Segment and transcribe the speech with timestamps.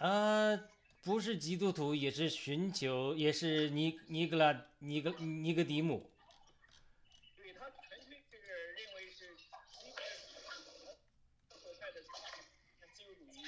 [0.00, 0.56] 啊，
[1.02, 6.10] 不是基督徒，也是寻求，也是尼尼格拉尼格尼格迪姆。
[7.36, 9.60] 对他纯粹是认为是西方
[11.60, 13.42] 所在的自由主义，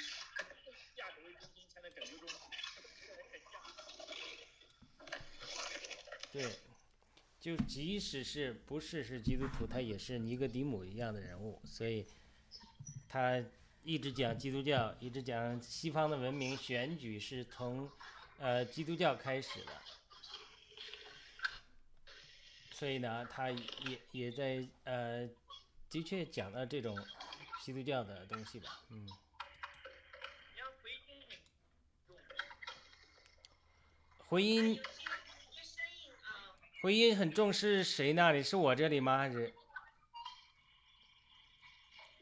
[0.97, 2.51] 亚洲为中心才能拯救中国，
[3.01, 3.57] 这人很像。
[6.35, 6.59] 对，
[7.41, 12.07] 就即使是不是是基督徒，他也是尼格迪姆一样的人物，所以
[13.09, 13.43] 他
[13.85, 17.91] 一直讲基督教，一直讲西方的文明选举是从
[18.39, 19.83] 呃基督教开始的，
[22.71, 25.29] 所以呢，他也也在呃
[25.91, 26.97] 的确讲了这种
[27.63, 29.07] 基督教的东西吧，嗯，
[30.81, 32.39] 回应很重，
[34.29, 34.81] 回音，
[36.83, 38.43] 回音很重是谁那里？
[38.43, 39.19] 是我这里吗？
[39.19, 39.53] 还是？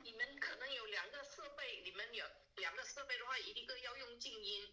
[0.03, 2.25] 你们可能有两个设备，你们有
[2.57, 4.69] 两个设备的话，一个要用静音，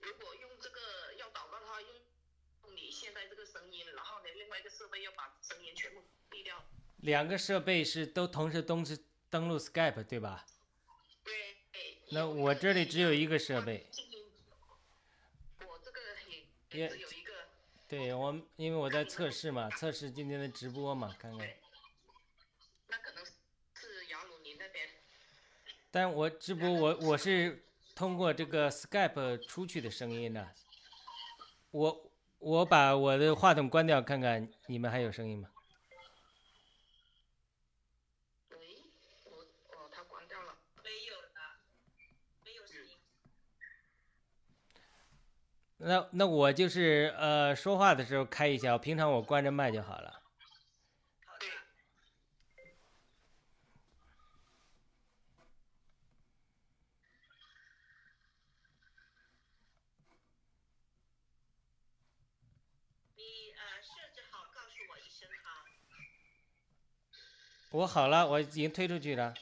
[0.00, 1.90] 如果用这个要祷告的话，用
[2.64, 6.62] 用你现在这个声音，然后呢，另外一个设备要把声音全部闭掉。
[7.02, 8.96] 两个设备是都同时登是
[9.28, 10.46] 登录 Skype 对吧？
[11.24, 11.32] 对。
[12.10, 13.86] 那我这里只有一个设备。
[15.66, 16.00] 我这个
[16.70, 17.32] 也只有一个。
[17.88, 21.48] 对我，因为我在测试嘛，测试今天的直播嘛，看看。
[22.86, 24.88] 那可能是雅鲁你那边。
[25.90, 27.66] 但我直播我我是
[27.96, 30.54] 通过这个 Skype 出去的声音的。
[31.72, 35.48] 我我把我的话筒关掉，看看你们还有声音吗？
[38.50, 38.58] 喂，
[39.24, 39.38] 我
[39.76, 40.54] 哦，他关掉了。
[40.82, 41.28] 没有了，
[42.44, 42.96] 没有声音。
[45.84, 50.22] 那那我就是呃说话的时候开一下，平常我关着麦就好了。
[51.26, 51.46] 好的。
[63.16, 65.64] 你呃设置好，告诉我一声哈。
[67.72, 69.24] 我好了，我已经推出去了。
[69.24, 69.34] 啊，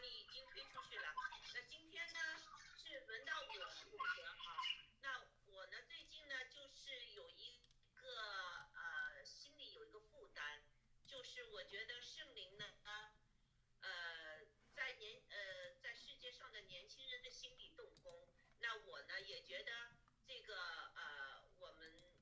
[0.00, 1.06] 你已经推出去了。
[1.52, 2.20] 那今天呢
[2.78, 4.04] 是轮到我负责
[4.36, 4.62] 哈。
[5.00, 5.18] 那
[5.48, 7.58] 我呢最近呢就是有一
[7.96, 8.04] 个
[8.76, 10.60] 呃心里有一个负担，
[11.06, 12.64] 就是我觉得圣灵呢
[13.80, 14.44] 呃
[14.74, 18.28] 在年呃在世界上的年轻人的心里动工。
[18.60, 19.72] 那我呢也觉得
[20.26, 20.54] 这个
[20.94, 22.12] 呃我们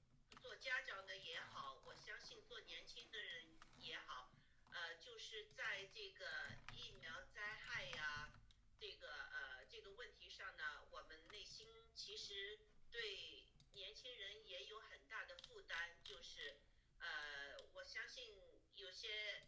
[0.41, 3.47] 做家长的也好，我相信做年轻的人
[3.81, 4.31] 也好。
[4.71, 6.26] 呃，就是在这个
[6.72, 8.31] 疫苗灾害呀、
[8.78, 12.59] 这个呃这个问题上呢，我们内心其实
[12.91, 16.56] 对年轻人也有很大的负担，就是
[16.98, 18.32] 呃，我相信
[18.76, 19.47] 有些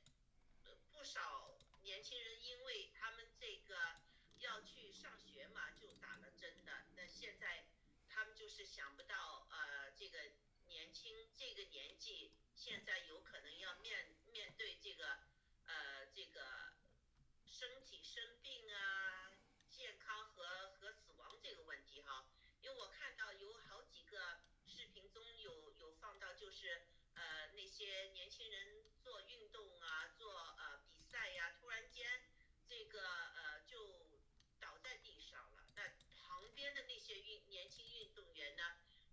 [0.93, 4.01] 不少年轻人因为他们这个
[4.39, 7.65] 要去上学嘛，就打了针的，那现在
[8.09, 10.19] 他们就是想不到呃这个
[10.67, 12.33] 年轻这个年纪，
[12.65, 15.19] 现在有可能要面面对这个
[15.67, 16.73] 呃这个
[17.45, 19.33] 身体生病啊、
[19.69, 22.25] 健康和和死亡这个问题哈。
[22.61, 32.31] 因为我看到有好几个视频中有有放到，就是呃那些年轻人做运动啊、做呃比赛呀、突然间
[32.69, 33.03] 这个
[33.35, 34.07] 呃就
[34.61, 35.67] 倒在地上了。
[35.75, 35.83] 那
[36.15, 38.63] 旁边的那些运年轻运动员呢，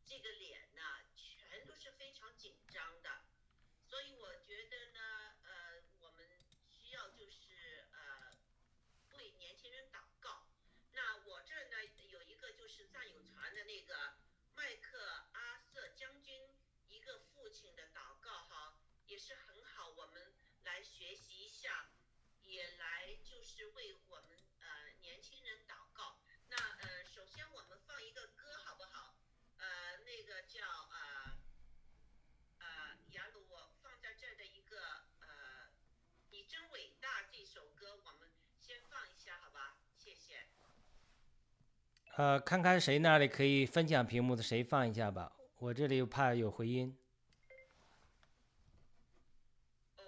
[0.05, 0.83] 这个脸呢
[1.15, 3.25] 全都是非常紧张的。
[3.89, 4.99] 所以我觉得呢，
[5.43, 6.25] 呃，我们
[6.69, 8.37] 需要就是呃
[9.17, 10.47] 为年轻人祷告。
[10.91, 11.77] 那我这儿呢
[12.09, 14.13] 有一个就是战友传的那个
[14.55, 14.99] 麦克
[15.33, 16.55] 阿瑟将军
[16.87, 20.33] 一个父亲的祷告哈，也是很好，我们
[20.63, 21.89] 来学习一下，
[22.43, 26.19] 也来就是为我们呃年轻人祷告。
[26.47, 29.15] 那呃，首先我们放一个歌好不好？
[29.57, 31.37] 呃，那个叫呃
[32.59, 35.69] 呃雅鲁，我放在这儿的一个呃
[36.31, 38.29] 你真伟大这首歌，我们
[38.59, 39.77] 先放一下好吧？
[39.95, 40.47] 谢谢。
[42.19, 45.31] 呃，看看谁那里可以分享屏幕的，谁放一下吧。
[45.57, 46.93] 我这里又怕有回音。
[49.95, 50.03] 哦，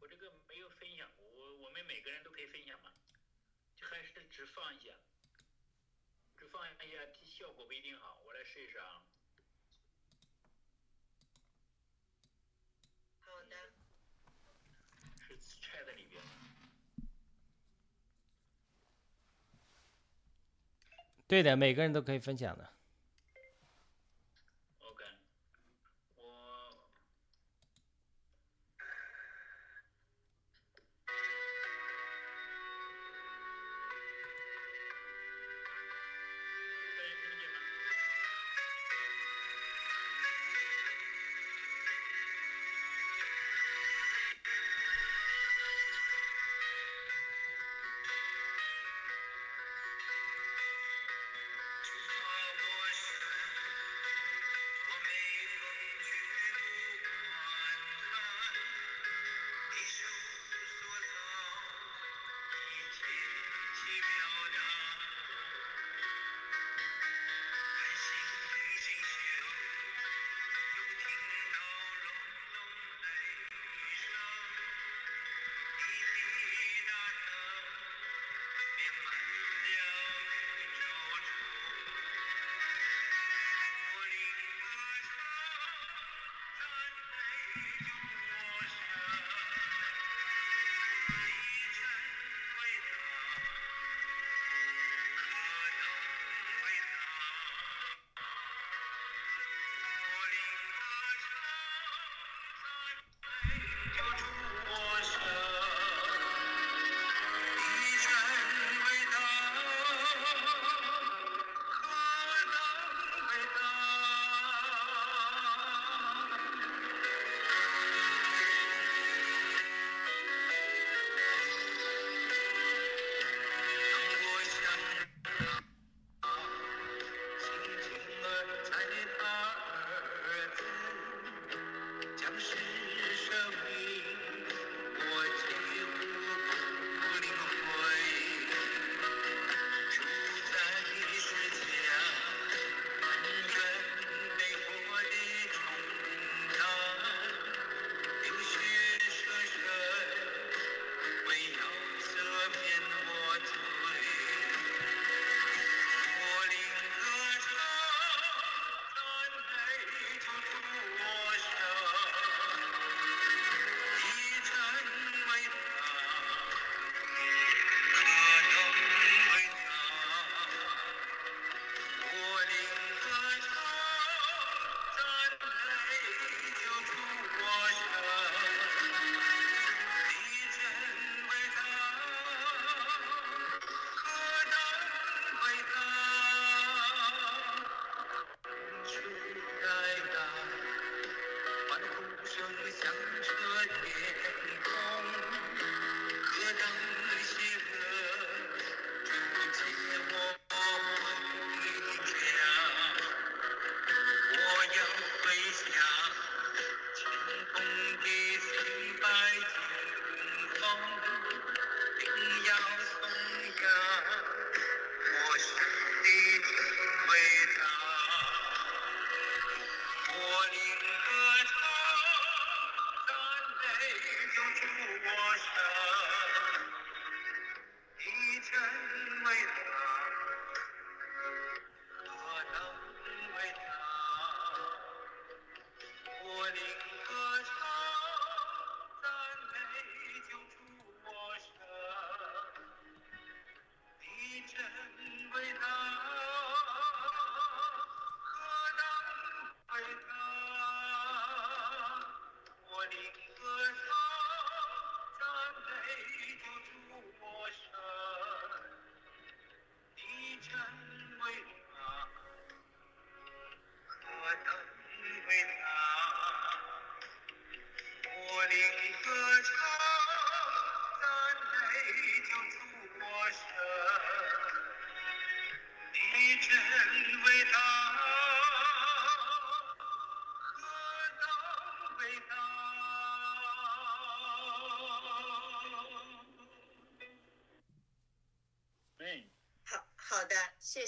[0.00, 2.90] 我这个没有分享，我我们每个人都可以分享嘛，
[3.76, 4.90] 就还是只放一下，
[6.36, 8.18] 只放一下，效果不一定好。
[8.26, 9.04] 我来试一试啊。
[13.28, 13.56] 好的。
[15.18, 16.22] 是拆在里边。
[21.36, 22.66] 对的，每个人都可以分享的。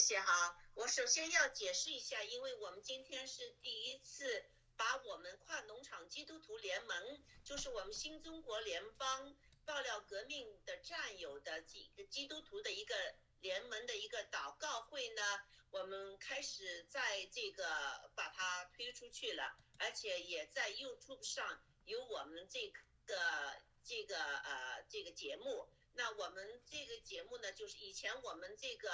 [0.08, 4.42] 谢谢哈，我首先要解释一下，因为我们今天是第一次
[4.74, 9.36] 把我们跨农场基督徒联盟，就是我们新中国联邦
[9.66, 12.94] 爆料革命的战友的几个基督徒的一个
[13.40, 15.22] 联盟的一个祷告会呢，
[15.68, 22.72] 我们开始在这个把它推出去了，而且也在 YouTube 上有我们这
[23.04, 25.68] 个这个呃这个节目。
[25.92, 28.88] 那我们这个节目呢，就是以前我们这个。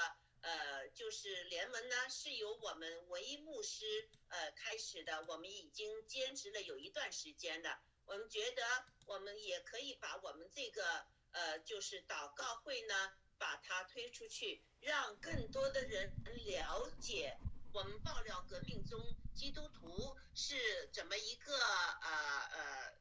[0.45, 7.81] 呃，就是联盟呢，是由我们文艺牧师呃开始的，我们已经坚持了有一段时间了。
[8.05, 8.63] 我们觉得
[9.07, 12.95] 我们也可以把我们这个呃，就是祷告会呢，
[13.39, 16.13] 把它推出去，让更多的人
[16.45, 17.39] 了解
[17.73, 19.01] 我们爆料革命中
[19.35, 22.93] 基督徒是怎么一个呃呃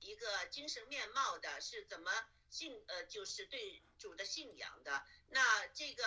[0.00, 2.12] 一个精神面貌的，是怎么。
[2.50, 6.04] 信呃就是对主的信仰的，那这个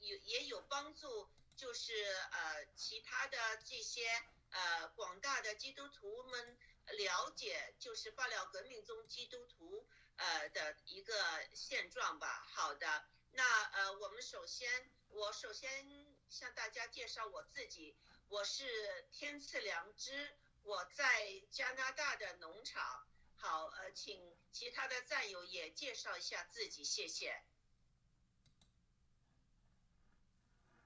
[0.00, 1.92] 有也有帮助，就是
[2.32, 4.06] 呃其他的这些
[4.50, 6.58] 呃广大的基督徒们
[6.98, 11.14] 了解，就是爆料革命中基督徒呃的一个
[11.54, 12.46] 现状吧。
[12.50, 17.96] 好的，那呃我们首先我首先向大家介绍我自己，
[18.28, 23.06] 我是天赐良知，我在加拿大的农场。
[23.40, 24.20] 好，呃，请
[24.52, 27.42] 其他的战友也介绍一下自己，谢谢。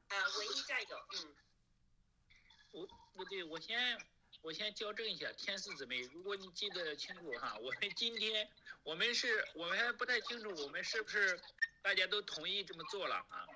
[0.09, 1.37] 啊，唯一战友，嗯。
[2.71, 4.01] 我不对，我先
[4.43, 8.49] 我先校正一下，天使姊妹，如果你记得清楚哈，我们今天
[8.85, 11.41] 我们是我们还不太清楚，我们是不是
[11.83, 13.47] 大家都同意这么做了啊？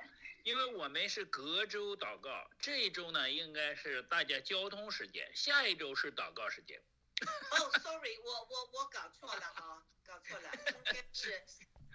[0.43, 6.83] 因为我们是隔周祷告，这一周呢应该是大家交通时间，下一周是祷告时间。
[7.27, 11.45] 哦， sorry，我我我搞错了啊，搞错了，今天是，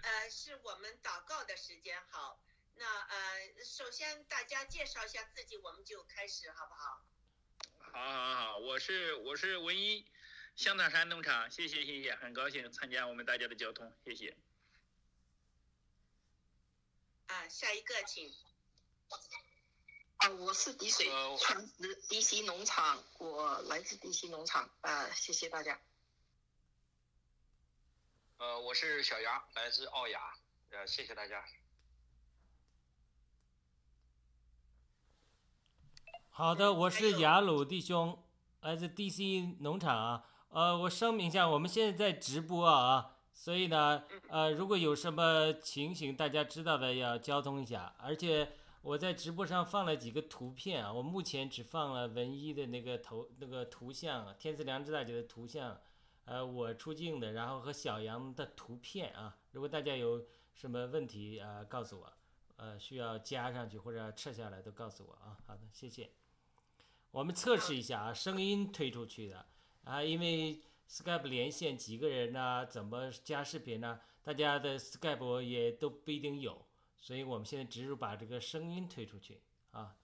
[0.02, 2.02] 呃，是我们祷告的时间。
[2.10, 2.38] 好，
[2.74, 7.06] 那呃，首先大家介绍一下自己，我们就开始，好不好？
[7.78, 10.06] 好，好，好，我是我是文一，
[10.56, 14.36] 香塔山农场，谢谢，谢谢，很高兴参加我们大家的交通，谢谢。
[17.28, 18.34] 啊，下一个请。
[20.24, 21.06] 啊，我是滴水
[21.38, 25.78] 全职 DC 农场，我来自 DC 农场，啊，谢谢大家。
[28.38, 30.18] 呃，我是小杨，来自奥雅，
[30.70, 31.44] 呃，谢谢大家。
[36.30, 38.24] 好的，我是雅鲁弟兄，
[38.62, 48.56] 来自 DC 农场啊，呃，我声明一下，我们现在在直播啊，所以呢，呃，如果有什么情形大家知道的，要交通一下，而且。
[48.84, 55.80] 我在直播上放了几个图片啊，我目前只放了文一的那个头那个图像，天赐良知大姐的图像，
[56.26, 59.38] 呃，我出镜的，然后和小杨的图片啊。
[59.52, 62.12] 如果大家有什么问题啊，告诉我，
[62.56, 65.38] 呃，需要加上去或者撤下来都告诉我啊。
[65.46, 66.10] 好的，谢谢。
[67.10, 69.46] 我们测试一下啊，声音推出去的
[69.84, 70.60] 啊，因为
[70.90, 73.98] Skype 连线几个人呢，怎么加视频呢？
[74.22, 76.66] 大家的 Skype 也都不一定有，
[77.04, 79.38] 所以我们现在只是把这个声音推出去
[79.72, 79.94] 啊，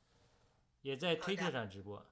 [0.83, 2.04] 也在推特上直播。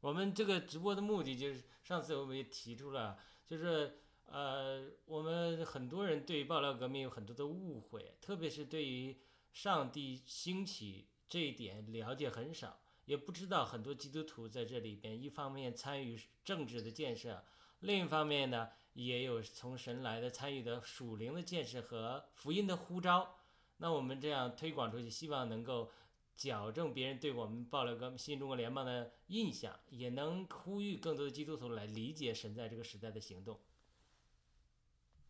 [0.00, 9.14] 我们这个直播的目的就是上次我们也提出了，就是呃，我们很多人对于爆料革命有很多的误会，特别是对于
[9.52, 12.80] 上帝兴起这一点了解很少。
[13.04, 17.44] 也不知道很多基督徒在这里边，一方面参与政治的建设，
[17.80, 23.35] 另一方面呢，也有从神来的参与的属灵的建设和福音的呼召。
[23.78, 25.92] 那我们这样推广出去，希望能够
[26.36, 33.60] 矫正别人对我们爆料革新中国联邦的印象，也能呼吁更多的基督徒来理解神在这个时代的行动。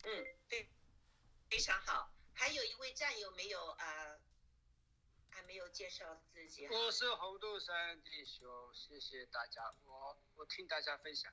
[0.05, 0.69] 嗯，对，
[1.49, 2.13] 非常好。
[2.33, 4.19] 还有一位战友没有啊？
[5.29, 6.67] 还没有介绍自己。
[6.69, 11.31] 我是红豆山弟兄，谢谢大家，我我听大家分享，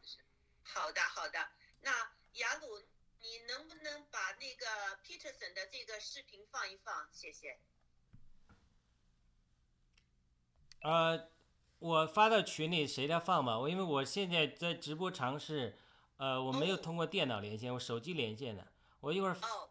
[0.00, 0.24] 谢谢。
[0.62, 1.38] 好的好的，
[1.80, 1.90] 那
[2.34, 2.82] 雅鲁，
[3.22, 4.66] 你能不能把那个
[5.04, 7.08] Peterson 的这个视频放一放？
[7.12, 7.58] 谢谢。
[10.82, 11.30] 呃，
[11.78, 13.58] 我发到群里，谁来放吧？
[13.58, 15.78] 我因为我现在在直播尝试，
[16.16, 19.34] 呃，我没有通过电脑连线，我手机连线的，我一会儿。
[19.42, 19.70] 哦。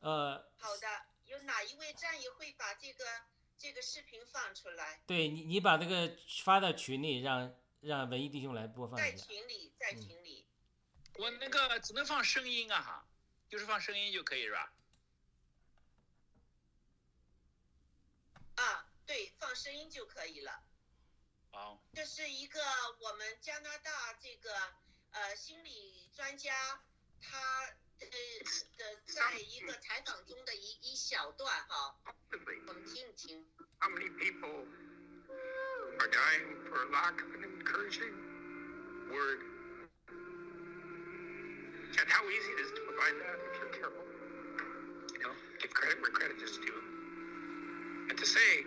[0.00, 0.50] 呃。
[0.56, 0.86] 好的。
[1.26, 3.04] 有哪一位战友会把这个
[3.58, 5.02] 这个视频放出来？
[5.04, 10.43] 对你，你把这个发到群里，让让文艺弟兄来播放在群里，在群里。
[11.14, 13.06] 我那个只能放声音啊哈，
[13.48, 14.72] 就是放声音就可以是吧？
[18.56, 20.62] 啊，对，放声音就可以了。
[21.52, 21.82] 好。
[21.94, 22.60] 这是一个
[23.00, 24.52] 我们加拿大这个
[25.12, 26.52] 呃心理专家
[27.20, 27.38] 他。
[28.00, 28.06] 呃
[28.76, 31.96] 的，在一个采访中的一一小段哈，
[32.66, 33.46] 我们听一听。
[33.78, 34.66] How many people
[36.00, 38.12] are dying for lack of an encouraging
[39.08, 39.53] word?
[41.99, 44.05] And how easy it is to provide that if you're careful.
[45.13, 46.81] You know, give credit where credit is due.
[48.09, 48.65] And to say,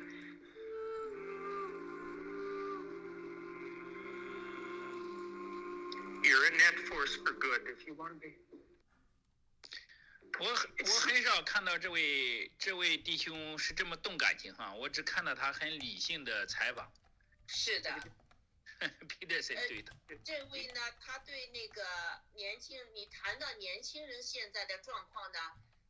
[6.24, 8.34] you're a net force for good if you want to be.
[10.40, 16.90] 我我很少看到这位这位弟兄是这么动感情哈，我只看到他很理性的采访。
[17.46, 17.90] 是的
[19.19, 19.93] Peterson 对的。
[20.23, 21.85] 这位呢，他对那个
[22.33, 25.39] 年轻，你谈到年轻人现在的状况呢，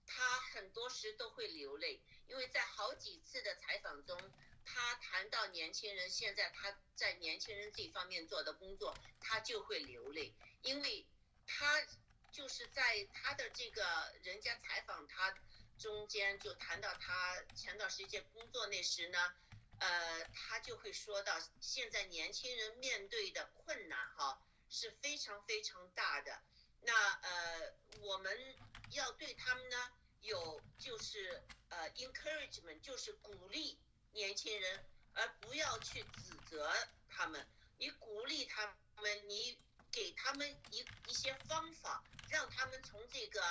[0.06, 4.18] 他很多时都会流泪，因为在好几次的采访中，
[4.66, 11.06] 他谈到年轻人现在他在年轻人这方面做的工作，他就会流泪，因为
[11.46, 11.84] 他。
[12.30, 15.34] 就是在他的这个人家采访他
[15.80, 19.34] 中间，就谈到他前段时间工作那时呢，
[19.80, 26.42] 呃，他就会说到现在年轻人面对的困难哈是非常非常大的。
[26.82, 28.56] 那呃，我们
[28.92, 29.92] 要对他们呢
[30.22, 33.80] 有就是呃 encouragement，就是鼓励
[34.12, 36.72] 年轻人，而不要去指责
[37.10, 37.48] 他们。
[37.78, 39.60] 你鼓励他们，你
[39.92, 42.04] 给他们一一些方法。
[42.30, 43.42] 让他们从这个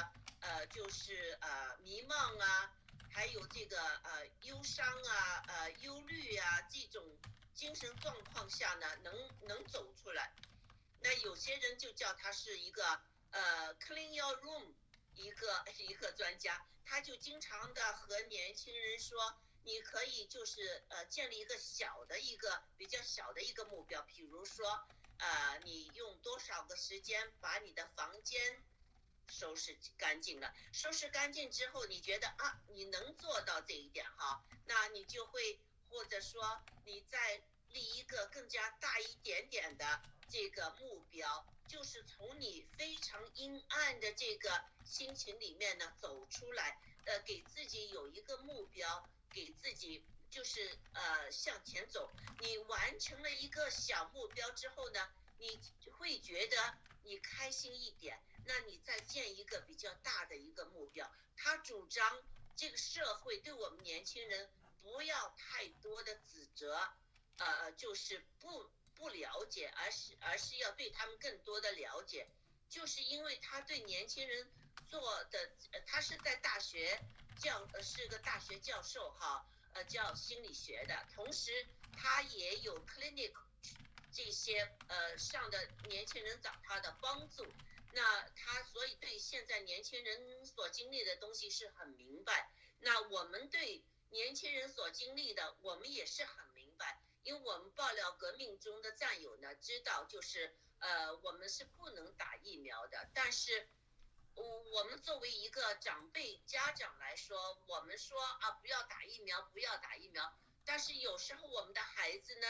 [0.40, 2.70] 呃，就是呃迷茫啊，
[3.16, 7.02] 还有这个呃忧伤啊、呃忧虑啊这种
[7.54, 10.30] 精神状况下呢，能能走出来。
[11.00, 12.84] 那有些人就叫他是一个
[13.30, 14.74] 呃 clean your room
[15.14, 24.86] 一个 一个专家，他就经常的和年轻人说，你可以就是呃建立一个小的一个比较小的一个目标，比如说。
[25.18, 28.62] 呃，你用多少个时间把你的房间
[29.28, 30.54] 收拾干净了？
[30.72, 50.04] 收拾干净之后，你觉得啊，你能做到这一点哈，那你就会或者说你再立一个更加大一点点的这个目标，就是从你非常阴暗的这个心情里面呢走出来，呃，给自己有一个目标，给自己。
[50.28, 55.58] 就是呃向前走，你完成了一个小目标之后呢，你
[55.92, 56.56] 会觉得
[57.04, 58.20] 你开心一点。
[58.46, 61.10] 那你再建一个比较大的一个目标。
[61.36, 62.22] 他主张
[62.56, 64.50] 这个社会对我们年轻人
[64.82, 66.80] 不要太多的指责，
[67.38, 72.28] 呃，就是不不了解，而是而是要对他们更多的了解。
[72.68, 74.50] 就是因为他对年轻人
[74.88, 75.50] 做的，
[75.86, 77.00] 他是在大学
[77.38, 79.46] 教，呃，是个大学教授哈。
[79.74, 83.34] 呃，教心理学的，同时他也有 clinic
[84.10, 87.44] 这些呃上的年轻人找他的帮助，
[87.96, 103.08] 那他所以对现在年轻人所经历的东西是很明白，那我们对年轻人所经历的，我们也是很明白，因为我们爆料革命中的战友呢，知道就是呃，我们是不能打疫苗的。
[103.14, 103.66] 但是，
[104.34, 110.38] 我我们作为一个长辈家长来说，我们说啊，不要打疫苗，不要打疫苗。
[110.66, 112.46] 但是有时候我们的孩子呢，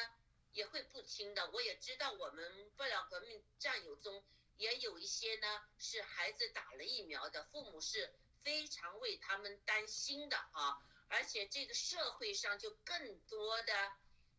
[0.51, 1.49] 也会不听的。
[1.53, 4.25] 我也知道我们爆料革命战友中
[4.59, 10.83] 也有一些呢，是孩子打了疫苗的，父母是非常为他们担心的啊。
[11.09, 13.93] 而且这个社会上就更多的。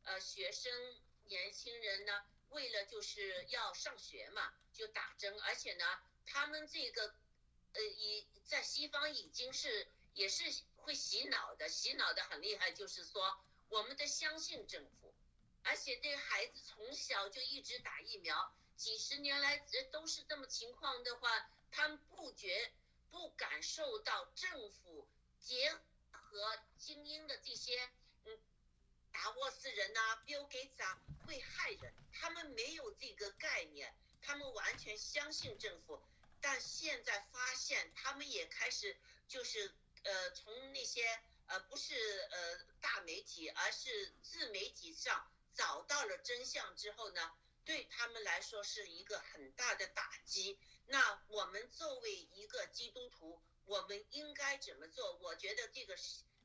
[0.04, 0.72] 呃，学生
[1.26, 5.84] 年轻人呢，为了就是要上学嘛，就打针，而且呢，
[6.26, 7.14] 他们这个，
[7.74, 10.46] 呃，已在西方已经是也是
[10.78, 15.14] 会洗脑的，洗脑的很厉害，就是说我们得相信政府，
[15.64, 19.58] 而且这孩子从小就一直打疫苗，几十年来
[19.92, 22.72] 都是这么情况的话，他们不觉
[23.10, 25.08] 不感受到政府
[25.40, 25.74] 结
[26.12, 27.90] 合精英的这些。
[28.26, 28.40] 嗯
[29.12, 31.92] 达沃斯人呐，Bill Gates 啊，会害人。
[32.14, 36.00] 他们没有这个概念，他们完全相信政府。
[36.40, 38.96] 但现在发现，他们也开始
[39.28, 41.96] 就是呃，从那些呃不是
[42.30, 47.34] 呃大媒体，而是自媒体上找到了真相之后呢，
[47.68, 50.58] 对他们来说是一个很大的打击。
[50.88, 55.18] 那我们作为一个基督徒，我们应该怎么做？
[55.18, 55.98] 我觉得这个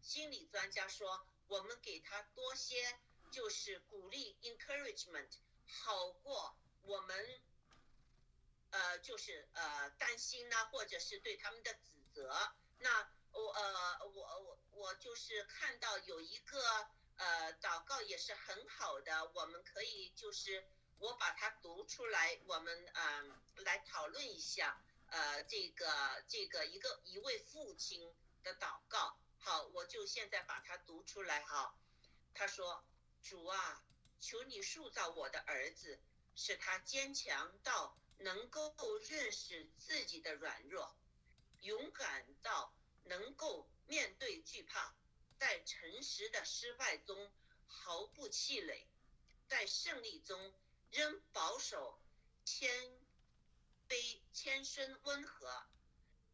[0.03, 1.25] 心理专家说。
[1.49, 2.99] 我们给他多些，
[3.31, 5.29] 就是鼓励 encouragement，
[5.67, 7.43] 好过我们，
[8.71, 12.55] 呃，就是呃担心呢，或者是对他们的指责。
[12.79, 16.59] 那我呃我我我就是看到有一个
[17.17, 20.65] 呃祷告也是很好的，我们可以就是
[21.03, 29.19] 我把它读出来，我们嗯来讨论一下呃这个这个一个一位父亲的祷告。
[29.41, 31.77] 好，我就现在把它读出来哈。
[32.35, 32.85] 他说
[33.21, 33.85] ：“主啊，
[34.21, 35.99] 求你塑造我的儿子，
[36.37, 40.97] 使他坚强到能够认识自己的软弱，
[41.63, 44.95] 勇敢到能够面对惧怕，
[45.37, 47.33] 在诚实的失败中
[47.67, 48.87] 毫不气馁，
[49.49, 50.55] 在胜利中
[50.93, 52.01] 仍保守
[52.45, 52.71] 谦
[53.89, 55.67] 卑、谦逊、温和。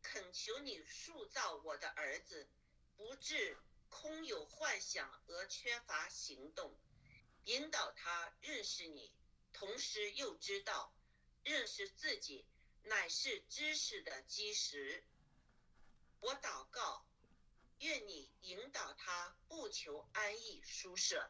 [0.03, 2.49] 恳求你塑造我的儿子。”
[2.99, 3.57] 不致
[3.90, 6.77] 空有幻想而缺乏行动，
[7.44, 9.14] 引导他认识你，
[9.53, 10.92] 同时又知道
[11.44, 12.44] 认识自己
[12.83, 15.05] 乃是知识的基石。
[16.18, 17.07] 我祷告，
[17.79, 21.23] 愿你引导他不求安逸舒适，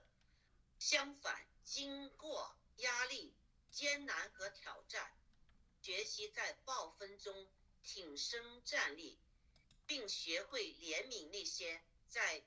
[0.79, 3.35] 相反，经过压力、
[3.71, 5.13] 艰难和挑战，
[5.83, 7.49] 学习在暴风中
[7.83, 9.19] 挺身站立。
[9.89, 12.45] 并学会怜悯那些在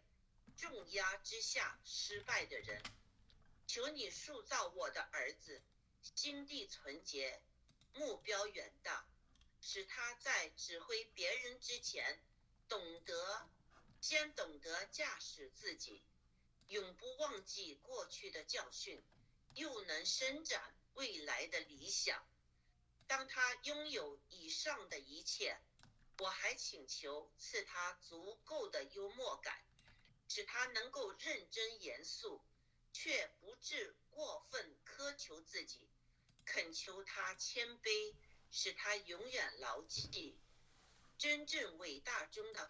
[0.58, 2.84] 重压之下失败的人。
[3.66, 5.64] 求你塑造我的儿子，
[6.04, 7.42] 心地纯洁，
[7.96, 9.08] 目标远大，
[9.60, 12.22] 使他在指挥别人之前，
[12.70, 13.50] 懂得
[14.02, 16.04] 先懂得驾驶自己，
[16.68, 19.02] 永不忘记过去的教训，
[19.56, 22.26] 又能伸展未来的理想。
[23.08, 25.60] 当他拥有以上的一切。
[26.20, 29.60] 我还请求赐他足够的幽默感，
[30.28, 32.44] 使他能够认真严肃，
[32.94, 35.90] 却不致过分苛求自己。
[36.46, 38.14] 恳求他谦卑，
[38.52, 40.38] 使他永远牢记
[41.18, 42.70] 真正伟大中的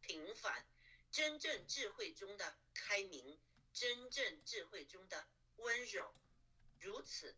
[0.00, 0.66] 平凡，
[1.12, 3.40] 真正智慧中的开明，
[3.72, 5.28] 真正智慧中的
[5.60, 6.14] 温柔。
[6.80, 7.34] 如此，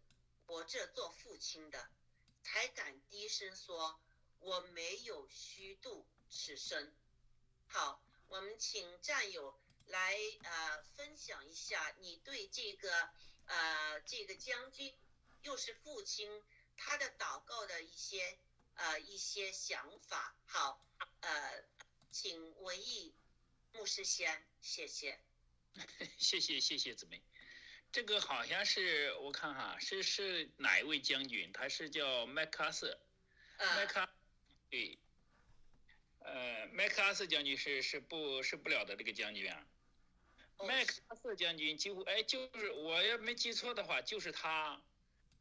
[0.47, 1.91] 我这做父亲的
[2.43, 4.01] 才敢低声说。
[4.45, 6.93] 我没有虚度此生。
[7.69, 9.57] 好，我们请战友
[9.87, 13.09] 来呃分享一下你对这个
[13.47, 14.93] 呃这个将军
[15.43, 16.43] 又是父亲
[16.77, 18.37] 他的祷告的一些
[18.75, 20.35] 呃一些想法。
[20.47, 20.85] 好，
[21.21, 21.65] 呃，
[22.11, 23.15] 请文艺
[23.71, 25.21] 牧师先，谢谢。
[26.19, 27.23] 谢谢谢谢姊妹，
[27.92, 31.52] 这个好像是我看哈是是哪一位将军？
[31.52, 32.98] 他是叫麦克阿瑟，
[33.59, 34.09] 麦克。
[34.70, 34.98] 对，
[36.20, 39.66] 呃，麦克阿瑟将军是是不是不了的这个将军啊？
[40.66, 44.81] 麦克阿瑟将军几乎哎，就是我要没记错的话，就是他，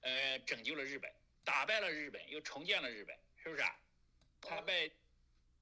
[0.01, 1.09] 呃，拯救了日本，
[1.45, 3.79] 打败了日本，又重建了日本，是不是啊？
[4.41, 4.91] 他被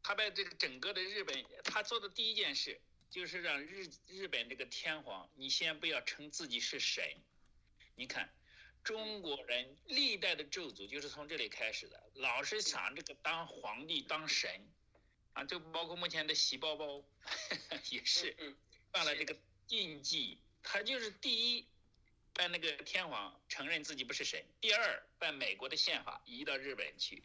[0.01, 7.03] 他被这个整个的日本，他做的第一件事就是让日日本这个天皇，你先不要称自己是神，
[7.95, 8.29] 你看。
[8.81, 14.49] 中国人历代的咒诅就是从这里开始的，老是想这个当皇帝当神，
[15.33, 17.03] 啊，就包括目前的喜宝宝
[17.89, 18.55] 也是
[18.93, 20.39] 犯了这个禁忌。
[20.63, 21.67] 他就是第一，
[22.33, 27.21] 拜那个天皇，承认自己不是神；第二，把美国的宪法移到日本去，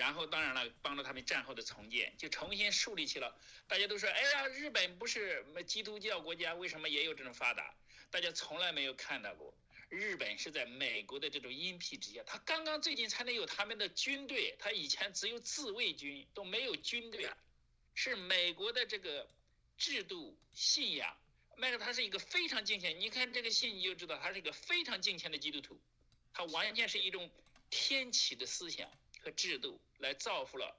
[0.00, 3.38] 然后当然了，帮助他们战后的重建，就重新树立起了。
[3.68, 7.74] 大家都说，哎呀，日本不是基督教国家，为什么也有这种发达？
[8.10, 9.54] 大家从来没有看到过，
[9.90, 17.36] 日本是在美国的这种荫庇之下，他刚刚最近才能有他们的军队，他以前只有自卫军，都没有军队啊，
[17.94, 19.28] 是美国的这个
[19.76, 21.14] 制度信仰。
[21.58, 25.78] 麦克他是一个非常敬虔，你看这个信你就知道他是一个非常敬虔的基督徒，
[26.32, 27.30] 他完全是一种
[27.68, 30.76] 天启的思想和制度来造福了，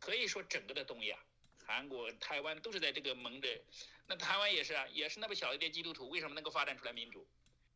[0.00, 1.18] 可以说整个的东亚，
[1.66, 3.62] 韩国、台湾都是在这个蒙着，
[4.06, 7.26] 那台湾也是啊，也是那么小一点基督徒，为什么能够发展出来民主？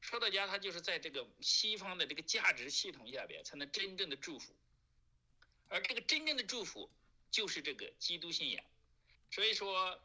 [0.01, 4.55] 说到家，他就是在这个西方的这个价值系统下边才能真正的祝福，
[5.69, 6.91] 而这个真正的祝福
[7.31, 8.65] 就是这个基督信仰，
[9.31, 10.01] 所以说。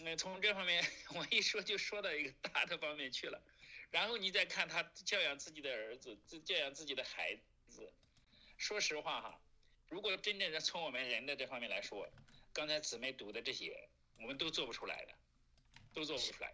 [0.00, 3.42] 嗯，从这方面我一说就说到一个大的方面去了，
[3.90, 7.42] 然后你再看他教养自己的儿子，教养自己的孩子。
[8.58, 9.40] 说实话哈，
[9.88, 12.10] 如果真正的从我们人的这方面来说，
[12.52, 15.14] 刚才姊妹读的这些，我们都做不出来的，
[15.94, 16.52] 都做不出来，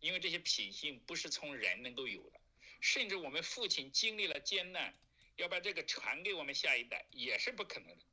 [0.00, 2.40] 因为这些品性不是从人能够有的，
[2.80, 4.94] 甚至我们父亲经历了艰难，
[5.36, 8.04] 要把这个传给我们下一代也是不可能的，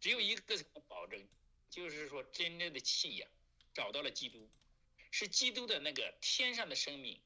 [0.00, 1.26] 只有一个保证。
[1.68, 3.28] 就是说，真正的信仰
[3.74, 4.48] 找到了基督，
[5.10, 7.20] 是基督的那个天上的生命，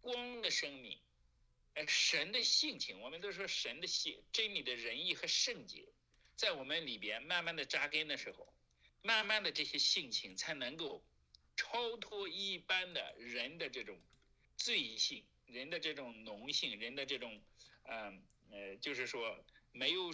[0.00, 0.98] 光的生命，
[1.86, 3.00] 神的性情。
[3.00, 5.88] 我们都说神的性，真理的仁义和圣洁，
[6.36, 8.52] 在我们里边慢慢的扎根的时候，
[9.02, 11.04] 慢慢的这些性情才能够
[11.56, 14.00] 超脱一般的人的这种
[14.56, 17.42] 罪性，人的这种奴性，人的这种，
[17.84, 19.44] 嗯呃，就是说。
[19.72, 20.10] 没有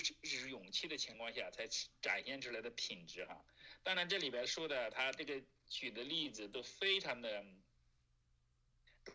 [0.50, 1.66] 勇气的情况下才
[2.02, 3.42] 展现出来的品质哈，
[3.82, 7.42] 当然这里边说的他这个举的例子都非常的，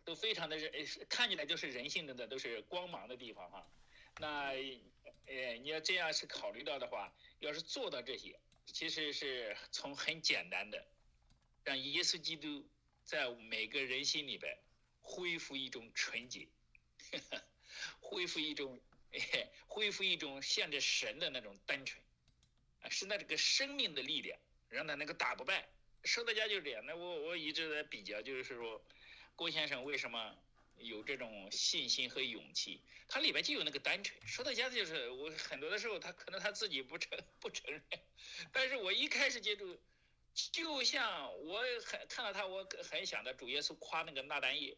[0.05, 0.71] 都非常的人
[1.09, 3.67] 看起来就是人性的的都是光芒的地方哈，
[4.19, 4.53] 那
[5.25, 10.85] 呃你要这样是考虑到的话，要是做到这些，其实是从很简单的，
[11.63, 12.67] 让耶稣基督
[13.03, 14.57] 在每个人心里边
[15.01, 16.47] 恢复一种纯洁，
[17.99, 18.79] 恢复一种。
[19.67, 22.01] 恢复一种向着神的那种单纯，
[22.79, 25.67] 啊，是那这个生命的力量，让他能够打不败。
[26.05, 26.81] 说到家就是这样。
[26.85, 28.81] 那我我一直在比较，就是说，
[29.35, 30.35] 郭先生为什么
[30.77, 32.81] 有这种信心和勇气？
[33.07, 34.19] 他里边就有那个单纯。
[34.27, 37.83] 说到家就是我很多的时候，他可能他自己不承不承认，
[38.51, 39.79] 但是我一开始接触，
[40.33, 44.77] 就像我很看到他，我很想到主耶稣夸那个纳丹叶。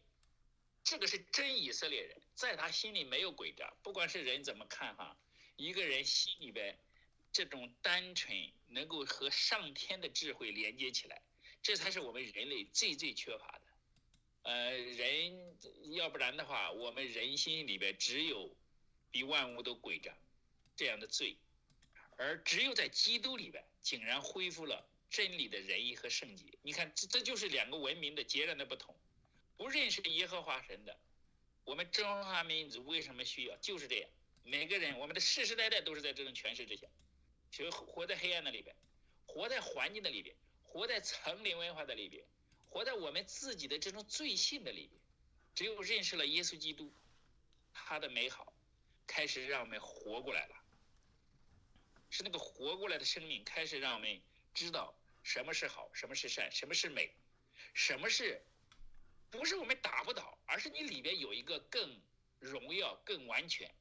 [0.82, 5.16] 这个是真以色列人，在他心里没有诡诈，不管是人怎么看哈，
[5.56, 6.78] 一个人心里边
[7.32, 11.22] 这种单纯，能够和上天的智慧连接起来，
[11.62, 13.73] 这才是我们人类最最缺乏的。
[14.44, 15.56] 呃，人
[15.94, 18.54] 要不然的话，我们人心里边只有
[19.10, 20.14] 比万物都诡诈
[20.76, 21.36] 这样的罪，
[22.16, 26.44] 而只有在基督里边，竟然恢复了真理的仁义和圣洁。
[26.62, 28.94] 你看，这这就是两个文明的截然的不同。
[29.56, 30.98] 不认识耶和华神的，
[31.64, 33.56] 我们中华民族为什么需要？
[33.58, 34.10] 就是这样，
[34.42, 36.86] 每个人，我们的世世代代都是在这种诠释之下，
[37.50, 38.76] 就活在黑暗的里边，
[39.26, 42.24] 活在环境的里边，活在丛林文化的里边，
[42.74, 45.00] 活在我们自己的这种罪性的里边。
[45.54, 46.92] 只有认识了耶稣基督，
[47.72, 48.52] 他的美好，
[49.06, 50.56] 开始让我们活过来了。
[52.10, 54.20] 是那个活过来的生命，开始让我们
[54.52, 57.14] 知道什么是好，什么是善，什么是美，
[57.74, 58.42] 什么是。
[59.30, 62.00] 不是我们打不倒，而是你里边有一个更
[62.40, 63.72] 荣耀、更完全、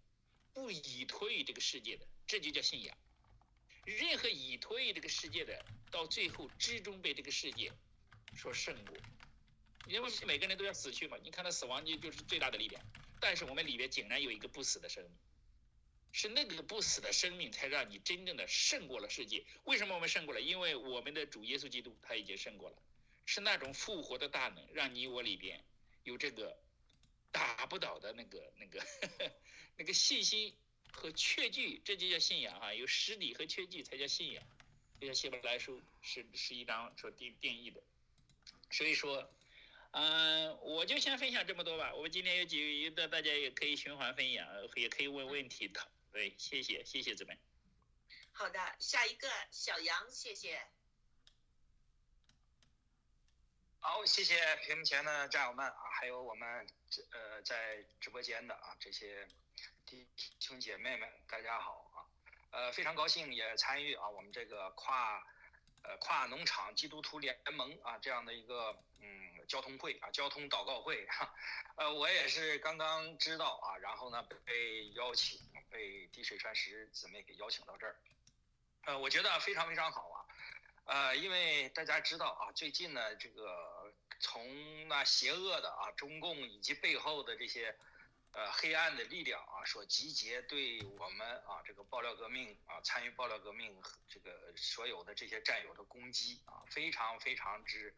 [0.54, 2.96] 不依托于这个世界的，这就叫信仰。
[3.86, 7.72] 任何依托于这个世界的，到最后最终被这个世界
[8.36, 8.96] 所胜过。
[9.88, 12.82] 因为每个人都要死去嘛，你看到死亡就就是最大的力量。
[13.20, 15.12] 但是我们里边竟然有一个不死的生命，
[16.12, 19.46] 是那个不死的生命才让你真正的胜过了世界。
[19.66, 20.42] 为什么我们胜过了？
[20.42, 22.78] 因为我们的主耶稣基督他已经胜过了。
[23.26, 25.64] 是那种复活的大能，让你我里边
[26.04, 26.58] 有这个
[27.32, 28.86] 打不倒的那个、那个、
[29.78, 30.54] 那个信心
[30.92, 32.74] 和确据，这就叫信仰啊！
[32.74, 34.44] 有实底和确据才叫信仰。
[35.00, 37.82] 就像希伯来书十十一章所定定义的。
[38.74, 39.32] 所以说，
[39.92, 41.94] 嗯，我就先分享这么多吧。
[41.94, 45.80] 我们今天有几个，大家也可以循环分享，也可以问问题的。
[46.12, 47.38] 对，谢谢，谢谢姊妹。
[48.32, 50.60] 好的，下一个小杨，谢谢。
[53.80, 56.68] 好，谢谢屏幕前的战友们啊，还有我们
[57.12, 59.28] 呃在直播间的啊这些
[59.86, 60.08] 弟
[60.40, 62.02] 兄姐妹们，大家好啊，
[62.50, 65.24] 呃非常高兴也参与啊我们这个跨
[65.84, 71.34] 呃跨农场基督徒联盟啊这样的一个嗯交通会啊，交通祷告会哈，
[71.76, 77.96] 呃，我也是刚刚知道啊，然后呢被邀请，被滴水穿石姊妹给邀请到这儿，
[78.86, 80.26] 呃，我觉得非常非常好啊，
[80.86, 87.78] 呃，因为大家知道啊，最近呢这个从那邪恶的啊中共以及背后的这些。
[88.34, 97.94] 呃，黑暗的力量啊，所集结对我们啊这个爆料革命啊，参与爆料革命这个所有的这些战友的攻击啊，非常非常之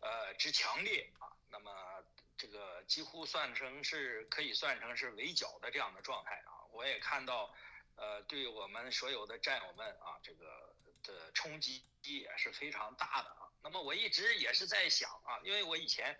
[0.00, 1.32] 呃之强烈啊。
[1.48, 2.04] 那么
[2.36, 6.68] 这个几乎算成是可以算成是围剿的这样的状态啊。
[6.70, 7.54] 我也看到
[7.96, 13.48] 呃，对我们所有的战友们啊，这个的冲击也是非常大的啊。
[13.62, 16.14] 那么我一直也是在想啊，因为我以前。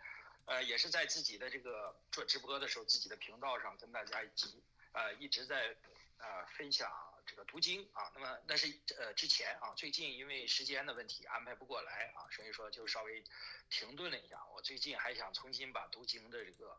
[0.47, 5.77] 呃，也是在自己的这个做直播的时候，自己的频道上跟大家一起，呃，一直在
[6.19, 6.91] 呃分享
[7.25, 8.11] 这个读经啊。
[8.15, 8.67] 那么那是
[8.99, 13.25] 呃之前啊，最近因为时间的问题安排不过来啊，所以说就稍微
[13.71, 14.45] 停顿了一下。
[14.53, 16.77] 我最近还想重新把读经的这个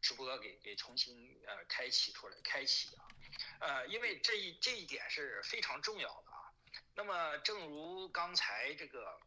[0.00, 3.04] 直播给给重新呃开启出来，开启啊，
[3.60, 6.52] 呃，因为这一这一点是非常重要的啊。
[6.94, 9.18] 那么正如刚才这个。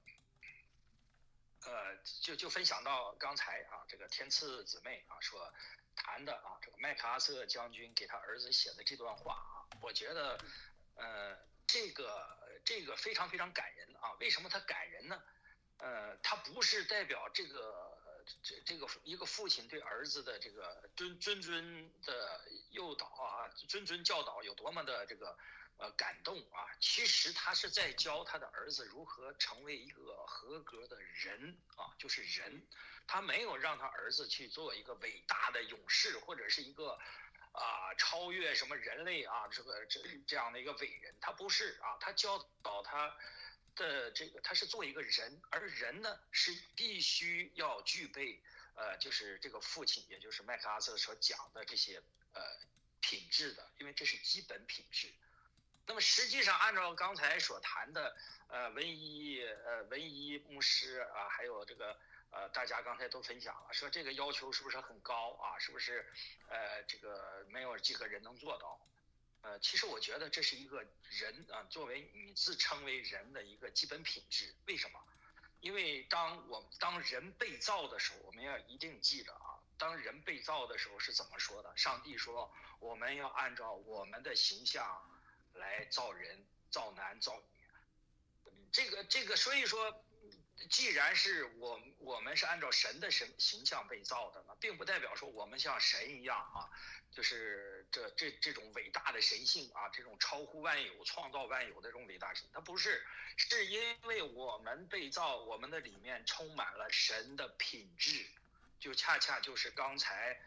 [1.66, 5.54] 呃，就就分享到刚才啊，这个天赐姊妹啊说
[5.96, 10.38] 谈的啊，这个麦克阿瑟将军给他儿子写的这段话啊，我觉得
[10.96, 14.12] 呃，这个这个非常非常感人啊。
[14.20, 15.24] 为什么他感人呢？
[15.78, 17.98] 呃，他不是代表这个
[18.42, 25.38] 这这个一个父亲对儿子的这个尊尊尊的诱导啊，谆谆教导有多么的这个。
[25.78, 26.70] 呃，感动啊！
[26.80, 32.66] 其实他是在教他的儿子如何成为一个合格的人啊，就是人。
[33.06, 36.98] 他没有让他儿子去做一个伟大的勇士，或者是一个
[37.52, 41.14] 啊超越什么人类啊这个这这样的一个伟人。
[41.20, 43.18] 他不是啊，他教导他
[43.76, 48.42] 的这个他是做一个人，而人呢是必须要具备
[48.76, 52.42] 呃，就是这个父亲，也就是麦克阿瑟所讲的这些呃
[53.02, 55.14] 品质的，因为这是基本品质。
[55.86, 58.16] 那么实际上，按照刚才所谈的，
[58.48, 62.00] 呃，文一呃文一牧师啊，还有这个
[62.32, 65.60] 呃，大家刚才都分享了，说这个要求是不是很高啊？
[65.60, 66.10] 是不是
[66.48, 68.80] 呃，这个没有几个人能做到？
[69.42, 74.56] 呃，其实我觉得这是一个人啊，作为你自称为人的一个基本品质。
[74.68, 74.98] 为什么？
[75.60, 81.76] 因为当我当人被造的时候，我们要一定记得啊，当人被造的时候是怎么说的？
[81.76, 85.10] 上帝说，我们要按照我们的形象。
[85.54, 87.42] 来造人，造男造
[88.46, 90.06] 女，这个这个，所以说，
[90.70, 96.70] 既然是我我们是按照神的神形象被造的，那并不代表说我们像神一样啊，
[97.12, 103.06] 就是这这这种伟大的神性啊，这种超乎万有、创造万有的这种伟大神，它不是，
[103.38, 108.26] 是因为我们被造，我们的里面充满了神的品质，
[108.80, 110.40] 就恰恰就是刚才，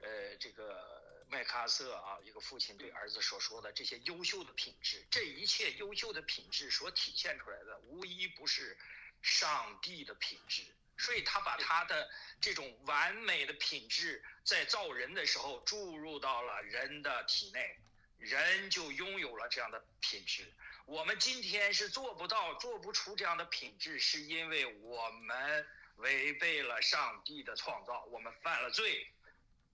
[0.00, 0.97] 呃，这个。
[1.30, 8.76] 麦克阿瑟啊，一个父亲对儿子所说的这些优秀的品质，这一切优秀的品质所体现出来的，无一不是
[9.20, 10.62] 上帝的品质。
[10.96, 12.10] 所以他把他的
[12.40, 17.78] 这种完美的品质，在造人的时候注入到了人的体内，
[18.18, 20.52] 人就拥有了这样的品质。
[20.86, 29.06] 我们今天是做不到、做不出这样的品质，是因为我们违背了上帝的创造，我们犯了罪。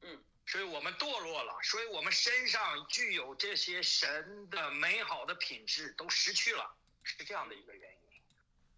[0.03, 0.23] 嗯。
[0.46, 7.98] 所以我们堕落了，所以我们身上具有这些神的美好的品质都失去了，是这样的一个原因。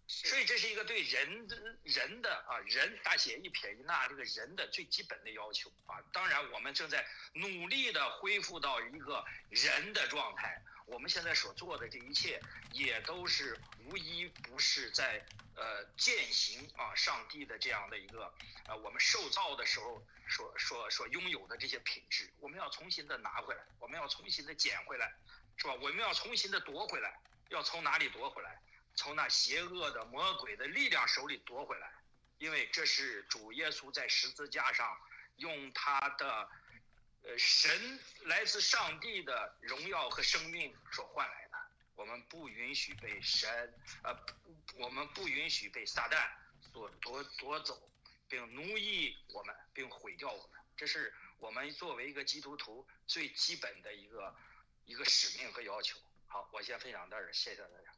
[0.07, 1.47] 所以这是一个对人
[1.83, 5.99] 人的啊人大写一撇一捺这个人的最基本的要求啊。
[6.13, 10.61] 当然，我们正在努力的恢复到一个人的状态。
[10.87, 15.23] 我们现在所做的这一切，也都是无一不是在
[15.55, 18.33] 呃践行啊上帝的这样的一个
[18.67, 20.03] 呃我们受造的时候。
[20.29, 25.15] 所所所拥有的这些品质，我们要重新的拿回来，我们要重新的捡回来，
[25.55, 25.73] 是吧？
[25.75, 28.61] 我们要重新的夺回来，要从哪里夺回来？
[28.93, 31.89] 从那邪恶的魔鬼的力量手里夺回来，
[32.39, 34.97] 因为这是主耶稣在十字架上
[35.37, 36.49] 用他的
[37.27, 41.57] 呃神来自上帝的荣耀和生命所换来的。
[41.95, 44.25] 我们不允许被神呃，
[44.75, 46.29] 我们不允许被撒旦
[46.71, 47.83] 所夺夺走。
[48.29, 54.35] 并奴役我们，并毁掉我们，这是我们作为一个基督徒最基本的一个
[54.83, 55.97] 一个使命和要求。
[56.27, 57.95] 好，我先分享到这儿，谢谢大家。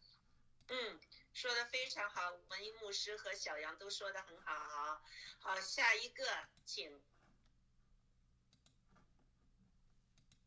[0.68, 1.00] 嗯，
[1.34, 4.54] 说的非常好，文艺牧师和小杨都说的很好。
[4.54, 5.02] 好，
[5.40, 6.24] 好，下一个，
[6.64, 7.02] 请。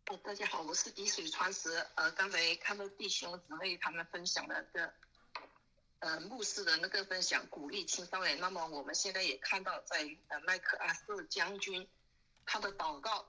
[0.05, 1.71] 大家好，我是滴水穿石。
[1.95, 4.93] 呃，刚才看到弟兄姊妹他们分享的这。
[6.01, 8.41] 呃牧师的那个分享，鼓励青少年。
[8.41, 11.89] 那么我们现在也看到，在呃麦克阿瑟将军
[12.45, 13.25] 他的祷告，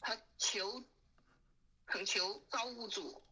[0.00, 0.82] 他求
[1.86, 3.22] 恳求造物主，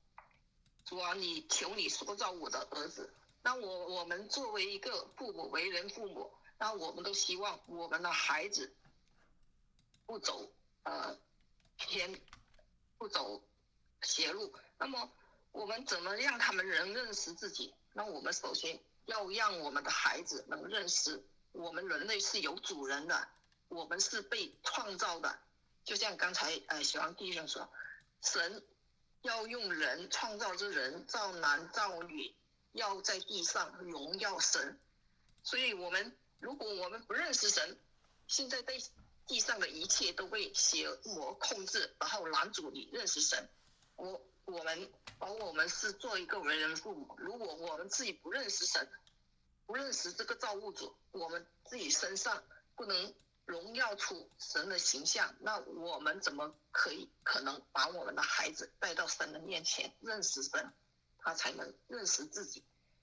[0.85, 3.13] 主啊，你求你塑造我的儿子。
[3.43, 8.73] 那我我们作为一个父母，为人父母，那我们都希望我们的孩子
[10.07, 10.49] 不走
[10.85, 11.19] 呃
[11.77, 12.21] 偏，
[13.05, 13.43] 不走
[14.01, 14.51] 邪路。
[14.79, 15.13] 那么
[15.53, 17.75] 我们怎么让他们能认识自己？
[17.93, 23.29] 那我们首先要让我们的孩子能认识，我们人类是有主人的，
[23.69, 25.39] 我们是被创造的。
[25.85, 27.71] 就像刚才呃小王弟兄说，
[28.23, 28.65] 神
[29.21, 32.35] 要用人创造这人，造男造女，
[32.73, 34.81] 要在地上荣耀神。
[35.43, 37.79] 所以我们如果我们不认识神，
[38.27, 38.81] 现在在
[39.27, 43.49] 地上的一切都被邪魔控制，然后拦阻你认识神。
[43.97, 44.21] 我。
[44.47, 47.15] 我们，而我们是做一个为人父母。
[47.17, 48.87] 如果我们自己不认识神，
[49.65, 52.45] 不认识这个造物主，我们自己身上
[52.77, 53.15] 不能
[53.47, 60.75] 荣耀出神的形象，那我们怎么可以可能把我们的孩子带到神的面前认识神？
[61.17, 62.63] 他才能认识自己，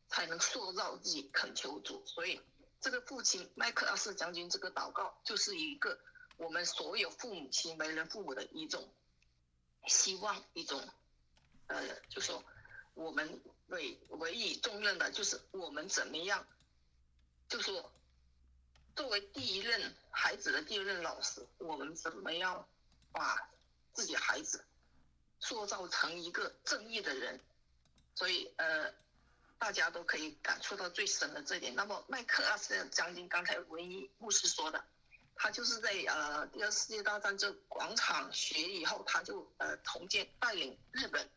[0.10, 2.06] 才能塑造自己，恳求主。
[2.06, 2.40] 所以，
[2.82, 6.00] 这个父亲麦克阿瑟将军这个祷告，就是一个
[6.42, 8.92] 我们所有父母亲为人父母的一种
[9.86, 10.82] 希望，一种。
[11.68, 12.44] 呃，就说
[12.96, 16.48] 我们委委以重任的，就是我们怎么样，
[17.48, 17.94] 就说
[18.96, 22.68] 作为第一任孩子的第一任老师，我们怎么样
[23.12, 23.52] 把
[23.94, 24.66] 自己孩子
[25.40, 27.40] 塑造成一个正义的人？
[28.16, 28.92] 所以呃，
[29.60, 31.76] 大家都可以感触到最深的这点。
[31.76, 34.84] 那么麦克阿瑟将军刚才文一牧师说的，
[35.44, 41.28] 他就是在呃第二次世界大战这广场学以后，他就呃重建带领日本。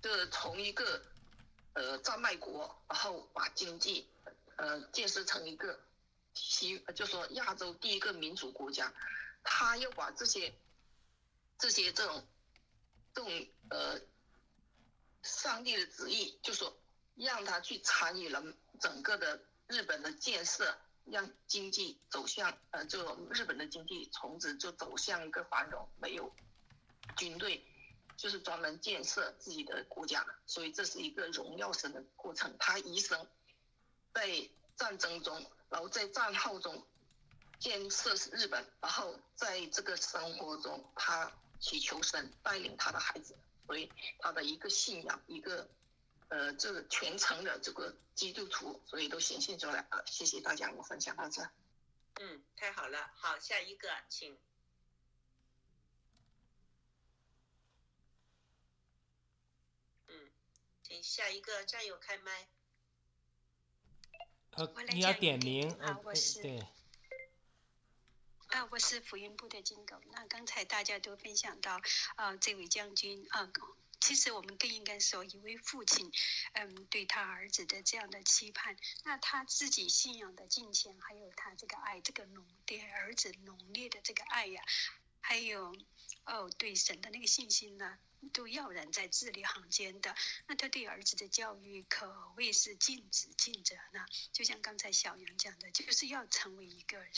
[0.00, 1.02] 就是从一个
[1.74, 4.08] 呃战败国，然后把经济
[4.56, 5.78] 呃建设成一个
[6.32, 8.90] 西，就说亚洲第一个民主国家，
[9.44, 10.54] 他又把这些
[11.58, 12.26] 这些这种
[13.12, 14.00] 这种呃
[15.22, 16.74] 上帝的旨意，就说
[17.16, 18.42] 让他去参与了
[18.80, 26.32] 整个的日本的建设，让经济走向呃这种日本的经济从此就走向一个繁荣，没有
[27.16, 27.66] 军队。
[28.16, 32.54] 就是专门建设自己的国家，所以这是一个荣耀神的过程。
[32.58, 33.26] 他一生
[34.12, 34.46] 在
[34.76, 36.86] 战争中，然后在战后中
[37.58, 43.34] 建设日本，然后在这个生活中，他祈求神带领他的孩子，
[43.66, 45.66] 所以他的一个信仰，一个
[46.30, 50.04] 呃这个全程的这个基督徒，所以都显现出来了。
[50.06, 51.42] 谢谢大家，我分享到这。
[52.20, 54.38] 嗯，太好了，好，下一个请。
[60.08, 60.30] 嗯，
[60.82, 62.48] 请下一个战友开麦。
[64.52, 66.66] 呃，你要点名，啊，我是对。
[68.48, 70.00] 啊，我是福音部的金狗。
[70.10, 71.80] 那刚才大家都分享到，
[72.16, 73.50] 啊，这位将军啊，
[74.00, 76.10] 其实我们更应该说，一位父亲，
[76.54, 84.62] 嗯，对他儿子的这样的期盼，那他自己信仰的金钱，还有他这个爱，这个浓对儿子浓烈的这个爱呀，
[85.20, 85.76] 还有
[86.24, 87.98] 哦，对神的那个信心呢？
[88.32, 90.14] 都要然在字里行间的，
[90.46, 94.04] 那他对儿子的教育可谓是尽职尽责呢。
[94.32, 97.12] 就像刚才小杨讲的，就是要成为一个人，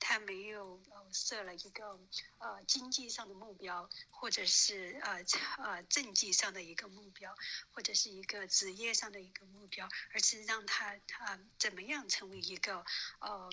[0.00, 1.98] 他没有呃设了一个
[2.38, 5.24] 呃经济上的目标，或者是呃
[5.58, 7.34] 呃政绩上的一个目标，
[7.70, 12.84] 或者是一个职业上的一个目标，而是让他啊怎么样成为一个
[13.20, 13.50] 呃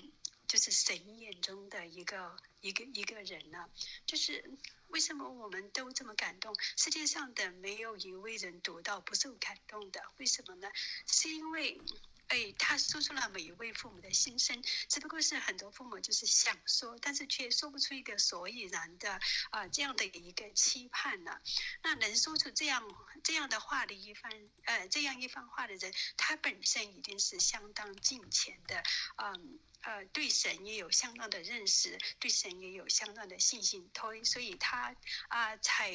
[0.48, 3.70] 就是神眼中的一个一个一个人呢？
[4.06, 4.50] 就是。
[4.94, 6.54] 为什么我们都这么感动？
[6.76, 10.70] 世界上的没有一位人读到不受感动的，为什么呢？
[11.04, 11.80] 是因为，
[12.28, 19.20] 哎，他说出了每一位父母的心声，只不过是很多父母就是想说，但是却说不出一个所以然的
[19.50, 21.38] 啊这样的一个期盼呢。
[21.82, 22.82] 那能说出这样
[23.22, 24.32] 这样的话的一番
[24.64, 28.82] 呃这样一番话的人，他本身一定是相当敬虔的，
[29.16, 29.58] 嗯。
[29.86, 34.96] 呃，对神也有相当的认识，对神也有相当的信心，所所以他
[35.28, 35.92] 啊才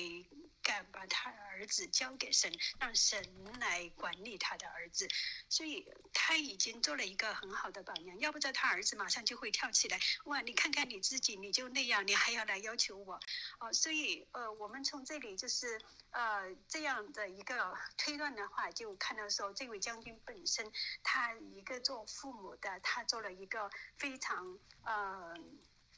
[0.63, 3.23] 敢把他儿子交给神，让神
[3.59, 5.07] 来管理他的儿子，
[5.49, 8.19] 所以他已经做了一个很好的榜样。
[8.19, 10.41] 要不在他儿子马上就会跳起来，哇！
[10.41, 13.19] 你看看你自己，你就那样，你还要来要求我，
[13.59, 15.81] 哦，所以呃，我们从这里就是
[16.11, 20.71] 呃这样的一个推断的话，就看到说这位将军本身，
[21.03, 23.69] 他一个做父母的，他做了一个。
[23.97, 25.33] 非常呃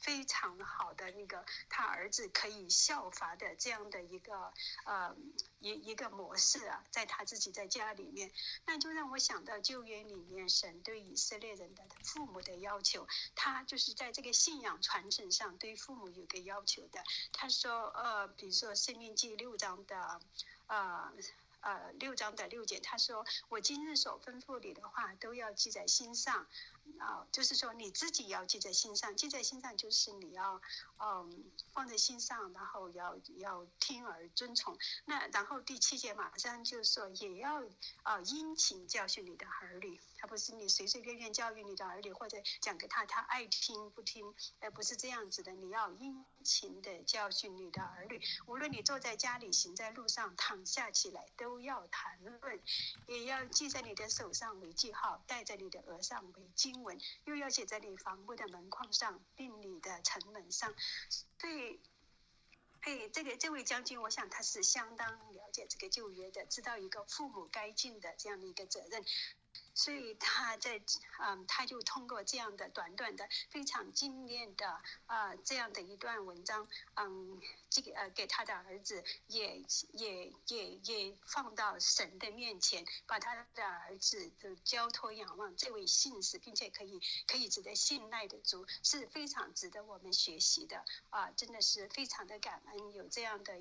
[0.02, 4.52] 非常好的那个他儿子可以效法的这样的一个
[4.84, 5.16] 呃
[5.60, 8.30] 一一个模式啊，在他自己在家里面，
[8.66, 17.02] 那就让我想到旧约里面神对以色列人的父母的要求，他就是在这个信仰传承上对父母有个要求的。
[17.32, 20.20] 他说呃，比如说《生命记》六章的
[20.66, 21.12] 呃。
[21.62, 26.48] 呃，六章的六节，他说：“我今日所吩咐你的话，都要记在心上。”
[27.02, 30.60] 啊，就是说你自己要记在心上，记在心上就是你要，
[30.98, 34.78] 嗯，放在心上，然后要要听而遵从。
[35.04, 37.62] 那然后第七节马上就是说，也要
[38.04, 45.52] 啊殷勤教训你的儿女，他不是你随随便便教育你的儿女，或者讲给他他爱听不听，而不是这样子的。
[45.52, 52.60] 你要殷勤的教训你的儿女，无论你坐在家里，行在路上，躺下起来，都要谈论，
[53.06, 56.82] 也要记在你的手上为记号，戴在你的额上为经。
[56.82, 60.74] 文又要写在你房屋的门框上，并你的城门上。
[61.38, 61.78] 对，
[62.80, 69.04] 嘿，这个这位将军，我想他是相当了解这个旧约的，知道一个父母该尽的这样的一个责任。
[69.74, 70.80] 所以他在，
[71.20, 77.40] 嗯，他就通过这样的短短的、非常精炼的啊这样的一段文章，嗯。
[77.72, 91.30] 这个呃，给他的儿子也也也也放到神的面前，把他的儿子的交托仰望这位信使，并且可以可以值得信赖的主，是非常值得我们学习的啊！
[91.30, 93.54] 真的是非常的感恩有这样的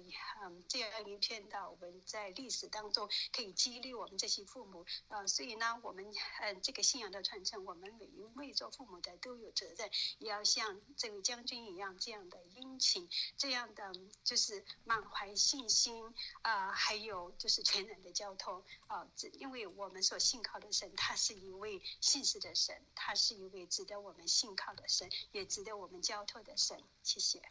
[0.44, 5.26] 嗯这样一篇的我们在历史当中可以激励我们这些父母啊！
[5.26, 14.01] 所以呢，我们嗯这个信仰的传承，我们每一位做父母的都有责任，也要像这位将军一样这样的殷勤，这样的。
[14.24, 26.84] 就是满怀信心啊，还有就是全然的交通啊，这因为我们所信靠的神，他是一位信实的神，他是一位值得我们信靠的神，也值得我们交托的神。
[27.04, 27.42] 谢谢。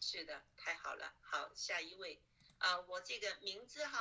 [0.00, 1.12] 是的，太好了。
[1.22, 2.20] 好，下一位
[2.58, 4.00] 啊，我这个名字哈，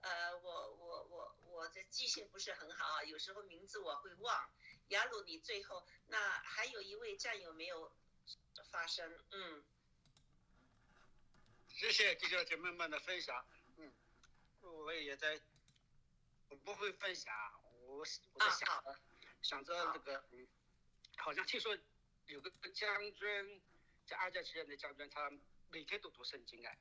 [0.00, 4.48] 呃，我我我我的记性不是很好啊，有时候名字我会忘。
[4.88, 7.92] 雅鲁，你最后那还有一位战友没有
[8.70, 9.18] 发声？
[9.30, 9.64] 嗯。
[11.80, 13.42] 谢谢弟兄姐妹们的分享，
[13.78, 13.90] 嗯，
[14.60, 15.40] 我也在，
[16.50, 17.34] 我不会分享，
[17.86, 18.04] 我我
[18.38, 19.00] 在想着
[19.40, 20.46] 想着那个，嗯，
[21.16, 21.74] 好像听说
[22.26, 23.62] 有个将军，
[24.04, 25.32] 在二战期间的将军，他
[25.70, 26.78] 每天都读圣经哎，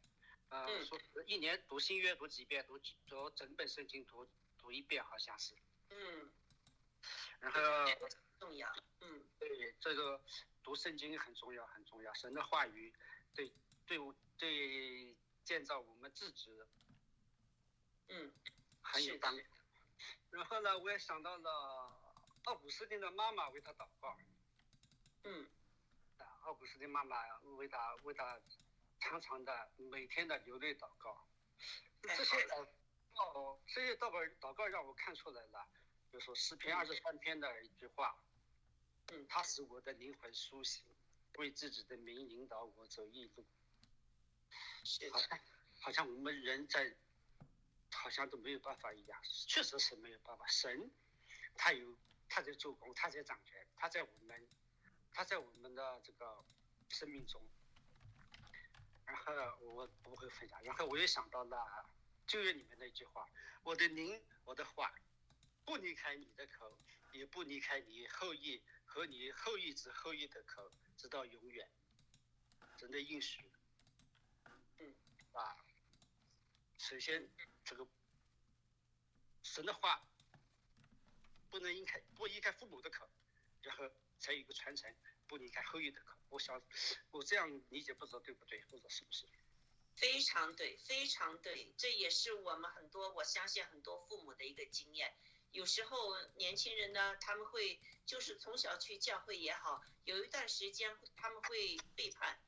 [0.50, 2.78] 呃，说一年读新约读几遍，读
[3.08, 4.28] 读整本圣经读
[4.58, 5.56] 读一遍好像是，
[5.92, 6.30] 嗯，
[7.40, 7.62] 然后
[8.38, 8.70] 重要，
[9.00, 10.22] 嗯，对这个
[10.62, 12.94] 读圣经很重要很重要，神的话语
[13.34, 13.50] 对
[13.86, 14.14] 对我。
[14.40, 16.50] 对建造我们自己，
[18.08, 18.34] 嗯，
[18.82, 19.44] 很有帮助。
[20.32, 22.16] 然后呢，我也想到了
[22.46, 24.18] 奥古斯丁的妈妈为他祷告，
[25.24, 25.46] 嗯，
[26.44, 28.40] 奥古斯丁妈妈为他为他
[29.00, 31.28] 常常的每天的流泪祷告。
[32.02, 32.66] 这些祷
[33.14, 35.68] 告，这些祷告祷告让我看出来了，
[36.10, 38.18] 比如说诗篇二十三篇的一句话，
[39.12, 40.86] 嗯，他使我的灵魂苏醒，
[41.34, 43.46] 为自己的名引导我走义路。
[45.12, 45.40] 好像
[45.80, 46.96] 好像我们人在，
[47.92, 50.46] 好像都没有办法一样，确实是没有办法。
[50.48, 50.92] 神，
[51.56, 51.98] 他有
[52.28, 54.48] 他在做工，他在掌权，他在我们，
[55.12, 56.44] 他在我们的这个
[56.90, 57.42] 生命中。
[59.06, 61.90] 然后我不会分享，然后我又想到了
[62.28, 63.28] 旧约里面那句话：
[63.64, 64.94] 我的灵，我的话，
[65.66, 66.78] 不离开你的口，
[67.12, 71.68] 也不离开你后裔和你后裔之后裔的口，直到永远。
[72.78, 73.52] 真的应许。
[75.34, 75.58] 啊，
[76.90, 77.30] 首先
[77.64, 77.86] 这个
[79.44, 80.04] 神的话
[81.52, 83.08] 不能离开，不离开父母的口，
[83.62, 83.88] 然后
[84.18, 84.92] 才有一个传承，
[85.28, 86.18] 不离开后裔的口。
[86.30, 86.60] 我想
[87.12, 89.28] 我这样理解，不知道对不对，不知道是不是？
[89.98, 95.16] 非常对，非常对，这也是我们很多，我相信很多父母的一个经验。
[95.52, 102.40] 有时候年轻人呢，他们会就是从小去教会也好，有一段时间他们会背叛。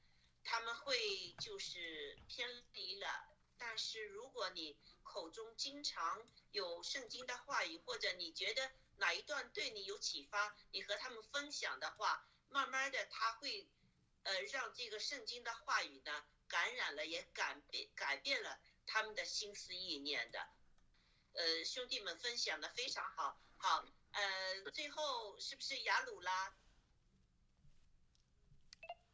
[0.44, 3.31] 他们会就是偏离了，
[3.64, 6.20] 但是如果你口中经常
[6.52, 13.70] 有圣经的话语，或者你觉得哪一段对你有启发，你和他们分享的话，慢慢的他会
[14.24, 18.58] 呃让这个圣经的话语呢感染了，也改变改变了
[18.88, 20.40] 他们的心思意念的。
[21.34, 26.56] 呃，兄弟们分享的非常好，好，呃，最后是不是雅鲁啦？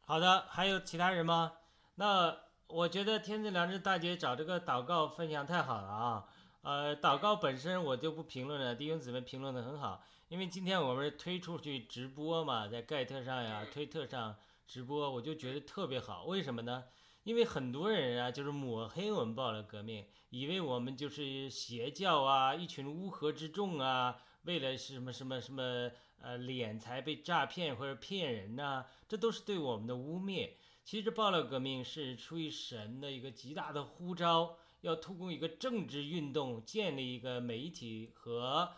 [0.00, 1.60] 好的，还有其他人吗？
[1.96, 6.28] 那我觉得天赐良知大姐找这个祷告分享太好了啊！
[6.60, 10.04] 呃，祷告本身我就不评论了，弟兄姊妹评论的很好。
[10.28, 16.24] 因为今天我们推出去直播嘛，在盖特上呀、推特上直播，我就觉得特别好。
[16.24, 16.84] 为什么呢？
[17.24, 25.90] 因为很多人啊，就是抹黑我们爆料革命，以为我们就是邪教啊，一群乌合之众啊，为了什么什么什么
[26.20, 30.50] 呃敛财被诈骗或者骗人呐、这都是对我们的污蔑。
[30.88, 38.72] 其实爆料革命是出于神的一个极大的呼召，要通过一个政治运动建立一个媒体和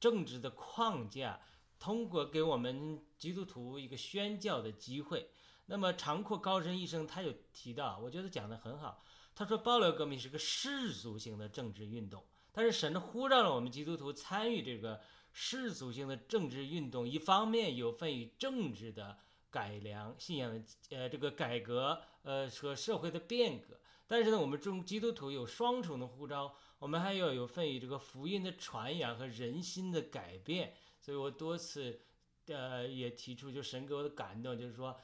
[0.00, 1.38] 政治的框架，
[1.78, 5.28] 通过给我们基督徒一个宣教的机会。
[5.66, 9.04] 那么长阔高深医生他有提到，我觉得讲得很好。
[9.34, 14.98] 他说，爆料革命是个世俗性的政治运动，但是神呼召了我们基督徒参与这个
[15.34, 19.18] 世俗性的政治运动，一方面有份于政治的
[19.50, 20.62] 改良、信仰的
[20.96, 23.78] 呃这个改革，呃和社会的变革。
[24.06, 30.74] 但是呢，我们中基督徒有双重的呼召，我们还要有份于这个福音的传扬和人心的改变。
[31.00, 32.00] 所以我多次
[32.46, 34.96] 呃也提出，就神给我的感动，就是说。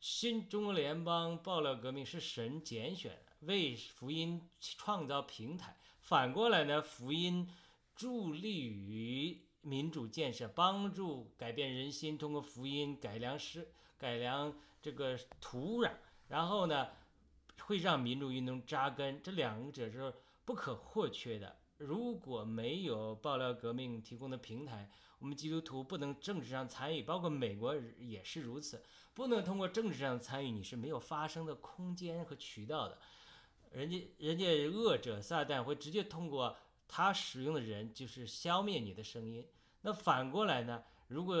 [0.00, 5.78] 新中国联邦爆料革命是神拣选，为福音创造平台。
[5.98, 7.48] 反过来呢，福音
[7.96, 15.90] 助力于民主建设，帮助改变人心，通过福音改良是改良这个土壤，
[16.28, 16.88] 然后呢，
[17.62, 19.20] 会让民主运动扎根。
[19.22, 20.12] 这两者是
[20.44, 21.56] 不可或缺的。
[21.78, 24.88] 如果没有爆料革命提供的平台，
[25.18, 28.82] 我们基督徒不能政治上参与，包括美国也是如此。
[29.14, 32.98] 不能通过政治上参与，你是没有发声的空间和渠道的。
[33.72, 36.56] 人家人家恶者撒旦会直接通过
[36.86, 39.44] 他使用的人，就是消灭你的声音。
[39.84, 40.82] 那反过来呢？
[41.08, 41.36] 如果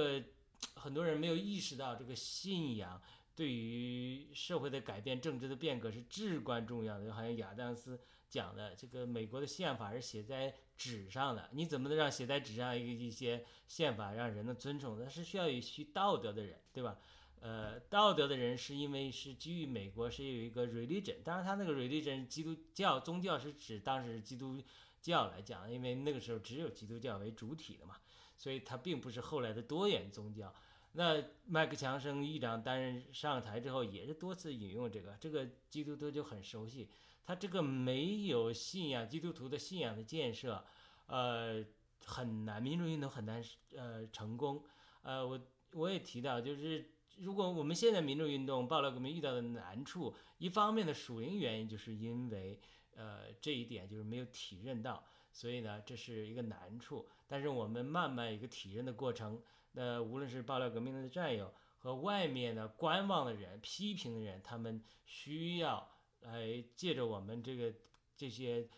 [0.74, 3.00] 很多人没有意识到这个信仰
[3.34, 14.98] 对于社会的改变、政治的变革是至关重要的，就好像亚当斯讲的，这个美国的宪法是写在纸上的，你怎么能让写在纸上一个一些宪法让人能尊重？
[15.00, 16.98] 那是需要有需道德的人，对吧？
[17.40, 24.62] 呃，道德的人是因为是基于美国是有一个 religion，当然他那个 religion 基督教宗教是指当时基督
[25.00, 27.96] 教来讲，因为那个时候只有基督教为主体的嘛，
[28.44, 30.52] 所以它并不是后来的多元宗教。
[30.92, 36.90] 那麦克强生议长担任上台之后，也是多次引用这个，这个基督徒就很熟悉。
[37.24, 40.62] 他这个没有信仰，基督徒的信仰的建设，
[41.06, 41.64] 呃，
[42.04, 43.42] 很难，民主运动很难
[43.74, 44.62] 呃成功。
[45.00, 45.40] 呃，我
[45.72, 46.90] 我也提到就是。
[47.18, 52.60] 如果我们现在民主运动爆料革命遇到的难处，一方面的属灵原因，就是因为
[52.96, 55.00] 呃这一点就是没有体认到，
[55.32, 57.08] 所以呢这是一个难处。
[57.26, 59.40] 但是我们慢慢一个体认的过程，
[59.72, 65.88] 那无论是爆料革命的战友和外面的观望的人、批评的人，他们需要
[66.20, 67.74] 来借着我们这个
[68.16, 68.68] 这些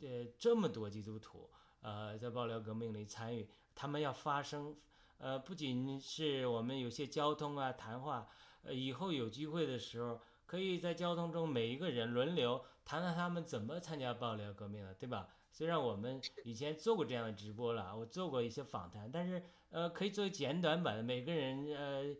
[0.00, 1.50] 呃这么多基督徒
[1.80, 4.76] 呃在爆料革命里参与，他们要发声。
[5.18, 8.26] 呃，不仅是我们有些交通啊、谈话，
[8.62, 15.28] 呃，以后有机会的时候，可以在交通中每一个人轮流谈谈他们怎么参加爆料革命的，对吧？
[15.52, 22.16] 虽然我们以前做过这样的直播了，我做过一些访谈，但是呃，可以作为简短版的，每个人呃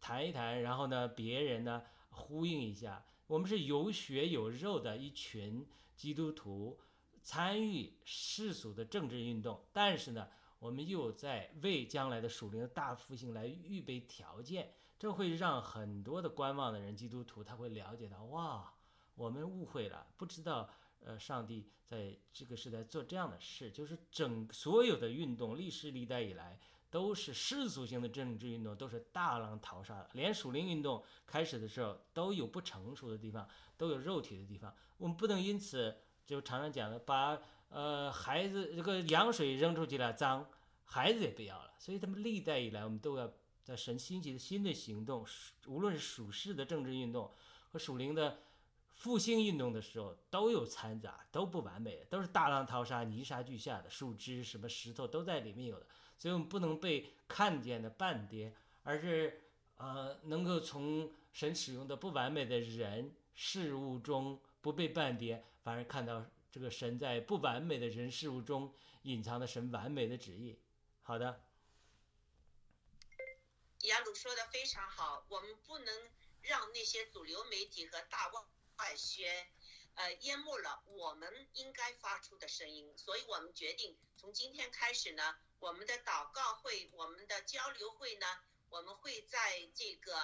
[0.00, 3.04] 谈一谈，然后呢，别人呢呼应一下。
[3.26, 6.78] 我们是有血有肉的一群基督徒，
[7.22, 10.28] 参与世俗的政治运动，但是呢。
[10.60, 18.70] 我们又在为将来的属灵的大复兴来预备条件，这会让很多的观望的人，基督徒他会了解到，哇，
[19.14, 20.68] 我们误会了，不知道，
[21.04, 26.58] 呃，上帝在这个时代做这样的事，就是整所有的运动，历史历代以来
[26.90, 35.96] 都是世俗性的政治运动，都是大浪淘沙的，连属灵运动开始的时候都有不成熟的地方，都有肉体的地方，我们不能因此
[36.26, 37.38] 就常常讲的把。
[37.72, 40.44] 呃，孩子这个羊水扔出去了，脏，
[40.84, 41.72] 孩子也不要了。
[41.78, 43.32] 所以他们历代以来，我们都要
[43.62, 45.24] 在神兴起的新的行动，
[45.68, 47.32] 无论是属世的政治运动
[47.68, 48.40] 和属灵的
[49.00, 55.86] 复兴运动的时候，都有掺杂，都不完美，都是大浪淘沙、泥沙俱下的，树枝、什么石头都在里面有的。
[56.18, 59.40] 所以我们不能被看见的半跌，而是
[59.78, 66.22] 呃，能够从神使用的不完美的人事物中不被半跌，反而看到。
[66.52, 70.58] 这个神在不完美的人事物中隐藏的神完美的旨意。
[71.04, 71.40] 好的，
[73.82, 75.94] 雅鲁说的非常好，我们不能
[76.42, 78.28] 让那些主流媒体和大
[78.80, 79.46] 外宣，
[79.94, 82.96] 呃，淹没了我们应该发出的声音。
[82.96, 88.26] 所以我们决定从今天开始呢，我们的祷告会、我们的交流会呢，
[88.70, 90.16] 我们会在这个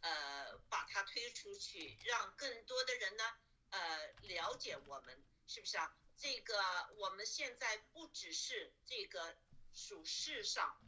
[0.00, 3.24] 呃把它推出去，让更多的人呢
[3.70, 5.24] 呃了解我们。
[5.46, 5.94] 是不是啊？
[6.16, 6.56] 这个
[6.96, 9.36] 我们现在不只是这个
[9.74, 10.80] 属世上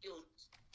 [0.00, 0.28] 有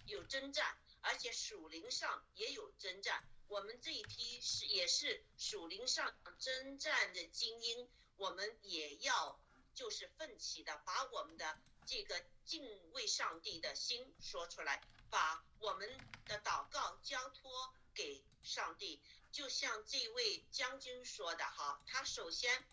[0.07, 3.23] 有征战，而且属灵上也有征战。
[3.49, 9.39] 我们这一批是也是属灵上征战的精英，我们也要
[9.73, 19.01] 就是奋起的把我们的这个敬畏上帝的心说出来，把我们的祷告交托给上帝。
[19.31, 22.67] 就像这位将军说的哈，他首先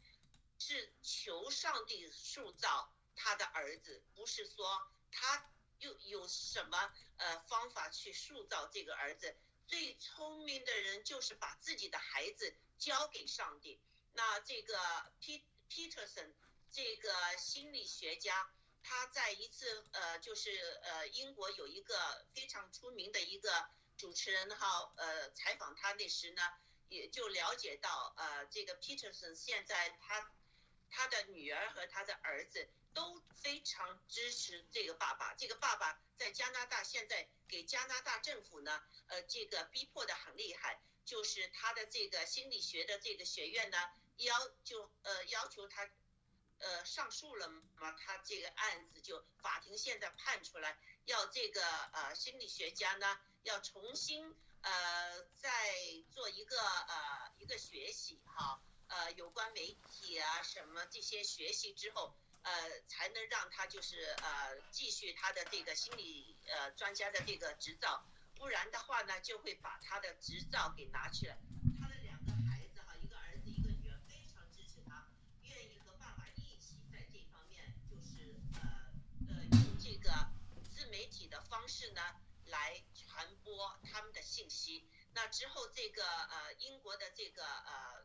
[0.58, 9.36] 是求上帝塑造他的儿子，不是说他又有什么呃方法去塑造这个儿子。
[9.66, 13.80] 最聪明的人就是把自己的孩子交给上帝。
[14.12, 14.78] 那这个
[15.20, 16.32] P Peterson
[16.70, 18.50] 这个心理学家，
[18.82, 20.50] 他在一次呃，就是
[20.82, 26.42] 呃，英国有一个非常出名的一个主持人哈，呃，采访他那时呢，
[26.88, 30.32] 也就了解到呃，这个 Peterson 现在他
[30.90, 35.34] 他的女儿和他的儿子都非常支持这个爸爸。
[35.34, 38.82] 这个爸爸在加拿大现在给加拿大政府呢。
[39.06, 43.76] 呃，这个逼迫的很厉害，就是他的这个心理学的这个学院呢，
[44.16, 45.86] 要就呃要求他，
[46.58, 55.50] 呃上诉了嘛，他这个案子就法庭现在判出来，要这个呃心理学家呢要重新呃再
[56.10, 68.04] 做一个呃一个学习哈，呃有关媒体啊什么这些学习之后，呃才能让他就是呃继续他的这个心理呃专家的这个执照。
[68.36, 71.36] 不然的话呢，就会把他的执照给拿去了。
[71.80, 75.08] 他的两个孩子哈，一个儿子一个女儿，非常支持他，
[75.42, 78.60] 愿意和爸爸一起在这方面，就是呃
[79.28, 80.10] 呃用这个
[80.68, 82.02] 自媒体的方式呢
[82.46, 84.88] 来传播他们的信息。
[85.14, 88.04] 那之后这个呃英国的这个呃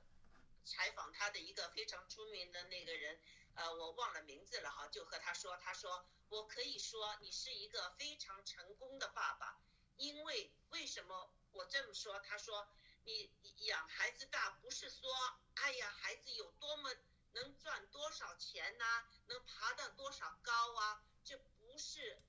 [0.63, 3.19] 采访他的一个非常出名的那个人，
[3.55, 9.59] 呃我忘了名字了哈，就和他说，他说我可以说你是一个非常成功的爸爸。
[9.97, 12.19] 因为为什么我这么说？
[12.21, 12.69] 他说，
[13.03, 13.29] 你
[13.65, 15.09] 养孩子大不是说，
[15.55, 16.89] 哎呀，孩子有多么
[17.33, 21.03] 能赚多少钱呐，能爬到多少高啊？
[21.25, 22.21] 这不是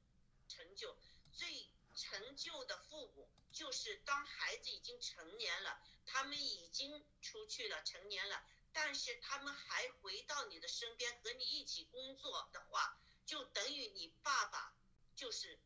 [0.48, 0.96] 成就，
[1.32, 14.74] 最成就的父母就是当孩子已经成年了，他们已经出去了，成年了，但是他们还回到你的身边和你一起工作的话，就等于你爸爸
[15.16, 15.58] 就是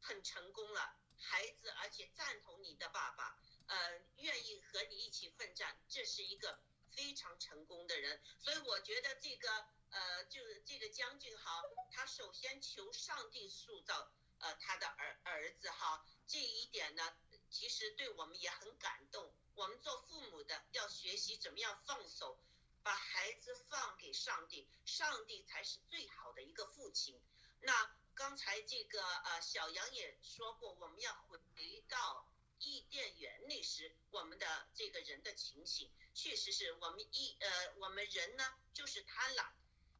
[0.00, 0.96] 很成功了。
[1.18, 3.38] 孩子，而且赞同你的爸爸，
[3.68, 8.22] 呃，愿意和你一起奋战，这是一个非常成功的人。
[8.38, 9.48] 所以我觉得这个，
[9.90, 17.16] 呃，就是这个将军哈，他首先求上帝塑造呃他的儿儿子哈，这一点呢，
[17.50, 19.34] 其实对我们也很感动。
[19.56, 22.38] 我们做父母的要学习怎么样放手，
[22.84, 27.20] 把孩子放给上帝，上帝才是最好的一个父亲。
[27.60, 27.90] 那。
[28.16, 31.38] 刚才这个呃，小杨也说过，我们要回
[31.86, 32.26] 到
[32.58, 39.44] 伊甸园那时，我们的这个人的情形，确实是我们一呃，我们人呢就是贪婪，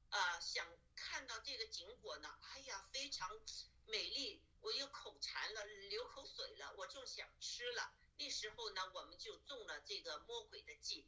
[0.09, 3.39] 啊，想看到这个景果呢，哎呀，非常
[3.85, 7.93] 美丽，我又口馋了，流口水了，我就想吃了。
[8.19, 11.07] 那时候呢，我们就中了这个魔鬼的计，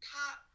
[0.00, 0.48] 他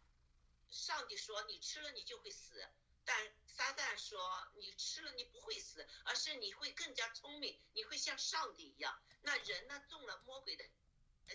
[0.69, 2.67] 上帝说你吃了你就会死。
[3.07, 4.19] 但撒旦说，
[4.55, 8.99] 你吃了你不会死，而是你会更加聪明，你会像上帝一样。
[9.21, 10.67] 那人呢，中了魔鬼的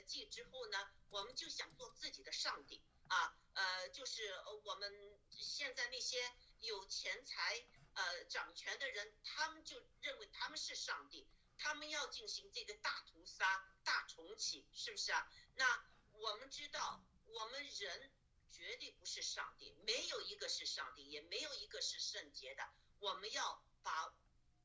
[0.02, 6.18] 计之后呢，我们就想做自己的上帝啊，呃，就是我们现在那些
[6.58, 7.64] 有钱财、
[7.94, 11.28] 呃掌权的人，他们就认为他们是上帝，
[11.60, 13.44] 他们要进行这个大屠杀、
[13.84, 15.30] 大重启，是不是啊？
[15.54, 15.84] 那
[16.14, 18.10] 我们知道，我们人。
[18.52, 22.68] 绝对不是上帝，没有一个是上帝，也没有一个是圣洁的。
[22.98, 24.12] 我们要把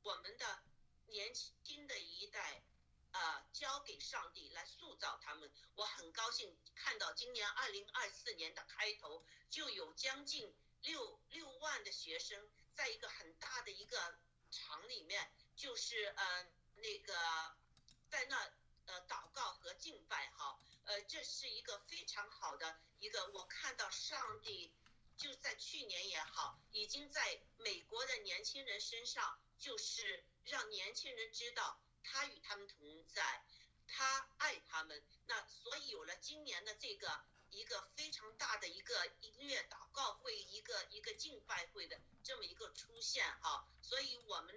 [0.02, 0.64] 我们的
[1.06, 2.64] 年轻的一代，
[3.12, 5.50] 呃，交给上帝来塑造他们。
[5.76, 14.18] 我很高兴看到今年二零二四年的开头就有将近六六万的学生，在一个很大的一个
[14.52, 16.46] 厂里面，就是呃
[16.86, 17.14] 那个
[18.10, 18.38] 在那
[18.86, 20.60] 呃祷告和敬拜哈。
[20.86, 24.72] 呃，这是一个非常好的一个，我看到上帝
[25.18, 33.44] 就在去年也好，已经在美国的年轻人身上，就是让年轻人知道他与他们同在，
[33.88, 35.04] 他爱他们。
[35.26, 43.68] 那所以有了今年的这个一个非常大的一个音乐祷告会，一个一个敬拜会的这么一个出现哈。
[43.82, 44.54] 所以我们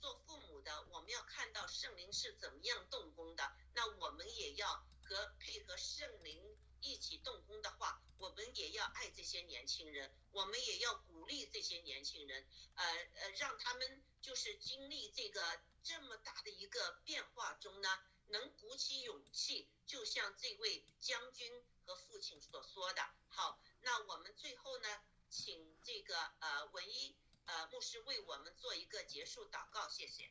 [0.00, 0.47] 做父母
[0.90, 4.84] 我们要看到圣灵是怎么样动工的，那我们也要。
[5.08, 15.40] 和配合圣灵一起动工的话，我们也要爱这些年轻人，我们也要鼓励这些年轻人，呃呃，让他们就是经历这个
[15.82, 17.88] 这么大的一个变化中呢，
[18.26, 23.00] 能鼓起勇气，就像这位将军和父亲所说的。
[23.30, 24.88] 好，那我们最后呢，
[25.30, 27.16] 请这个呃文一
[27.46, 30.30] 呃牧师为我们做一个结束祷告，谢谢。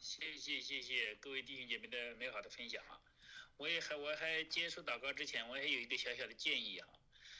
[0.00, 3.00] 谢谢谢谢各位弟兄姐妹的美好的分享啊！
[3.56, 6.88] 我也还我还结束祷告之前，我还有一个小小的建议啊。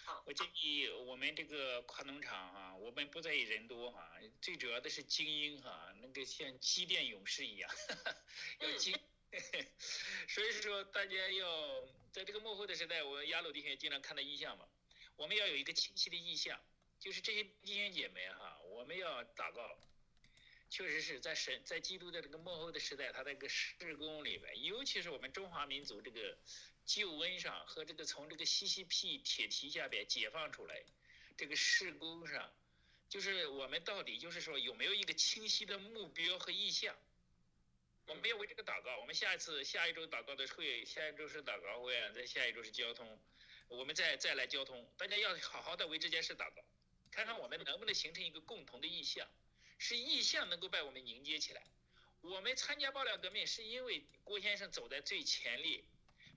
[0.05, 7.71] 好，我建议我们这个跨农场哈、我们不在意人多哈、最主要的是精英哈、那个像机电勇士一样，
[8.59, 8.99] 要精。
[10.27, 14.69] 所以说，大家要在这个幕后的时代，我们雅鲁弟兄也经常看到意象嘛，
[15.15, 16.61] 我们要有一个清晰的意象，
[16.99, 19.79] 就是这些弟兄姐妹哈、我们要祷告。
[20.71, 26.37] 确实是在神在基督的这个幕后的时代，他这个施工里边，尤其是我们中华民族这个
[26.85, 30.85] 救恩上和这个从这个西西屁铁蹄下边解放出来，
[31.37, 32.53] 这个施工上，
[33.09, 36.95] 就是我们到底就是说有没有一个清晰的目标和意向？
[38.07, 38.99] 我们要为这个祷告。
[39.01, 43.19] 我们下一次下一周祷告的会，下一周是祷告会啊，在下一周是交通，
[43.69, 46.63] 我们再再来交通，大家要好好的为这件事祷告，
[47.11, 49.27] 看看我们能不能形成一个共同的意向。
[49.79, 51.63] 是意向能够把我们凝结起来。
[52.21, 55.83] 我们参加爆料革命是因为郭先生走在最前列，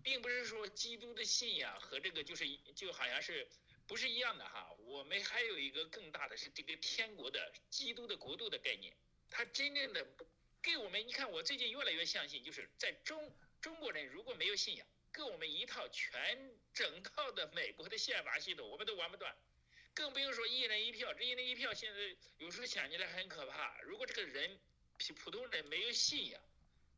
[0.03, 3.47] 并不是说基督的信仰和这个就是就好像是
[3.87, 4.71] 不是一样的哈。
[4.85, 8.95] 我们还有一个更大的是这个天国的基督的国度的概念，
[9.29, 10.07] 它真正的
[10.61, 19.35] 给我们，你看我最近越来越相信，就是在中中国人如果没有信仰，跟我们一套全整套的美国的宪法系统，我们都玩不断。
[20.02, 21.99] 更不用说一人一票，这一人一票现在
[22.39, 23.80] 有时候想起来很可怕。
[23.82, 24.60] 如果这个人
[24.97, 26.41] 比普通人没有信仰，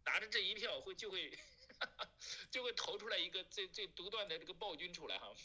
[0.05, 1.37] 拿着这一票会就会
[2.49, 5.35] 就会投出来一个最最独断的这个暴君出来哈，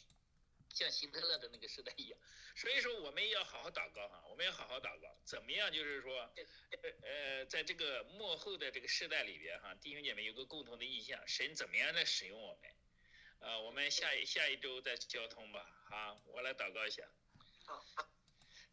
[0.73, 2.21] 像希特勒的那个时代一样。
[2.55, 6.33] 所以说我们要好好祷告哈，我们要好好祷告，怎么样就是说，
[7.03, 12.71] 呃，在这个幕后的这个时代里边哈，弟兄姐妹有个共同的意向，神怎么样来使用我们？
[13.41, 17.03] 呃，我们下一下一周再交通吧，好，我来祷告一下。
[17.69, 17.85] 好，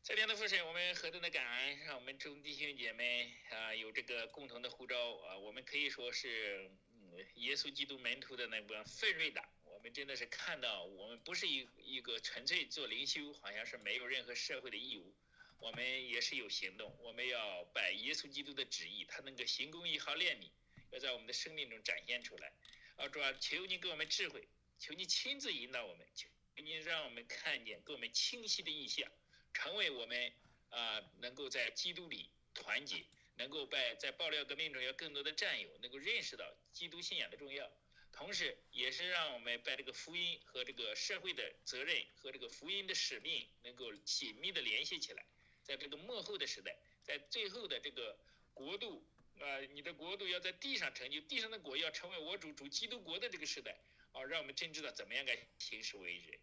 [0.04, 9.43] 这边的父神，我们何等的感恩，让我们众弟兄姐妹啊有这个共同的呼召啊，我们可以说是嗯耶稣基督门徒的那个奋锐的。
[9.66, 15.14] 我们真的是看到，我们不是一一个纯粹做灵修，好像是没有任何社会的义务，
[15.60, 16.98] 我们也是有行动。
[17.02, 20.50] 我们要把耶稣基督的旨意，他那个行公义、好怜悯，
[20.91, 22.54] 要在我们的生命中展现出来。
[22.96, 24.48] 啊，主啊，求你给我们智慧，
[24.80, 29.12] 求你亲自引导我们，求你让我们看见，给我们清晰的印象，
[29.53, 30.34] 成为我们
[30.70, 33.06] 啊、能够在基督里团结，
[33.38, 37.70] 能够在在爆料革命中有更多的战友，能够认识到基督信仰的重要。
[38.12, 45.26] 同时，也是让我们把这个福音和这个社会的责任和这个福音的使命能够紧密的联系起来，
[45.64, 48.18] 在这个幕后的时代，在最后的这个
[48.53, 49.06] 国度
[49.38, 53.78] 啊、你的国度要在地上成就，地上的国要成为我主主基督国的这个时代
[54.16, 56.39] 啊，让我们真知道怎么样该行事为人，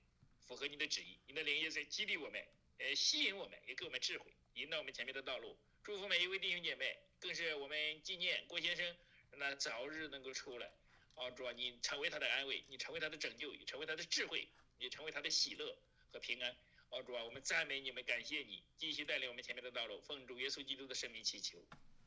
[0.47, 1.19] 符合你的旨意。
[1.27, 2.47] 你的灵也在激励我们，
[2.79, 5.59] 呃，吸引我们，也给我们智慧，引导我们前面的道路。
[5.83, 8.95] 祝福每一位弟兄姐妹，更是我们纪念郭先生，
[9.33, 10.71] 那早日能够出来。
[11.15, 14.47] 啊，主啊，你成为他的安慰，你成为他的拯救，也成为他的智慧，
[14.79, 15.77] 也成为他的喜乐
[16.13, 16.55] 和平安。
[16.91, 21.59] 哦，主啊，我们赞美你们，感谢你，继续带领我们前面的道路，奉主耶稣基督的圣名祈求，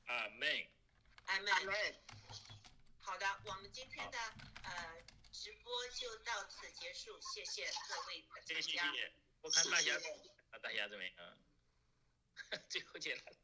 [0.06, 0.68] 阿门。
[1.26, 1.54] 阿门。
[1.54, 1.96] 阿门。
[3.00, 4.18] 好的，我们今天的
[4.64, 5.04] 呃
[5.36, 8.94] 直播就到此结束，谢谢各位的谢谢谢参加。
[8.94, 10.10] 谢，我看大家谢谢
[10.52, 11.14] 啊，大家怎么样？
[12.52, 13.38] 嗯， 最后进来了。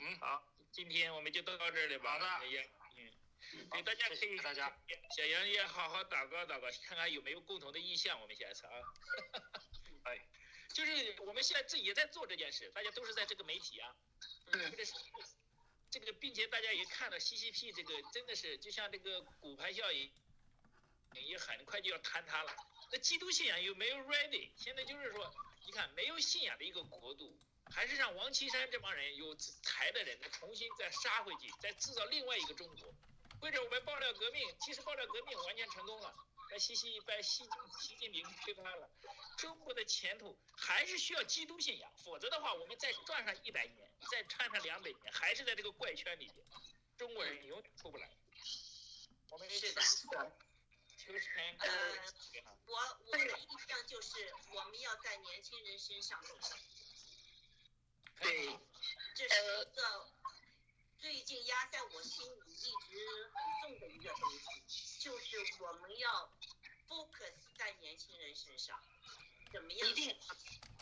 [0.00, 2.12] 嗯，好，今天我们就到这里吧。
[2.12, 2.64] 好的哎呀，
[3.52, 4.74] 嗯，对，大家谢可以谢大家。
[5.14, 8.18] 小杨也好好祷告祷告，看看有没有共同的意向。
[8.20, 8.72] 我们下一次啊，
[10.04, 10.26] 哎，
[10.72, 13.94] 就是我们现在自己也在做这件事，大家都是在这个媒体啊，
[14.52, 14.92] 嗯这个是
[15.90, 20.10] 这个，并且大家也看到 CCP 这个真的是就像这个骨牌效应，
[21.24, 22.54] 也很快就要坍塌了。
[22.90, 27.36] 那基督信仰又没有 ready，现在就是说，你看没有信仰的一个国度，
[27.70, 32.94] 还是让王岐山这帮人有才的人再重新再杀回去，再制造另外一个中国。
[33.40, 36.14] 或者我们爆料革命，其实爆料革命完全成功了，
[36.50, 37.44] 把习习把习
[37.80, 38.88] 习近平推翻了。
[39.36, 46.46] 中国的前途还是需要基督信仰，否则的话，我们再转上一百年，再转上两百年，还是在这个怪圈里边，
[46.96, 48.08] 中国人永远出不来。
[49.28, 49.82] 我们是的，
[51.58, 51.68] 呃
[52.66, 56.56] 我我的印象就是我们要在年轻人身上动手，
[58.18, 58.58] 对，
[59.14, 60.10] 这是一个
[60.98, 64.28] 最近压在我心里一直很重的一个东
[64.66, 66.28] 西，就是我们要
[66.88, 68.76] focus 在年轻人身上，
[69.52, 69.88] 怎么样？
[69.88, 70.16] 一定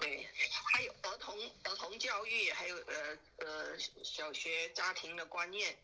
[0.00, 0.26] 对，
[0.72, 5.78] 还有儿童儿童教育，还有呃呃小学家庭的观念，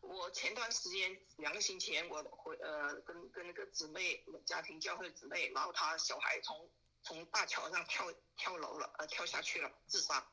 [0.00, 6.70] 我前段时间两个星期前，我回呃跟跟那个姊妹家庭教会姊妹，然后她小孩从
[7.02, 10.26] 从大桥上跳跳楼了，呃跳下去了，自杀，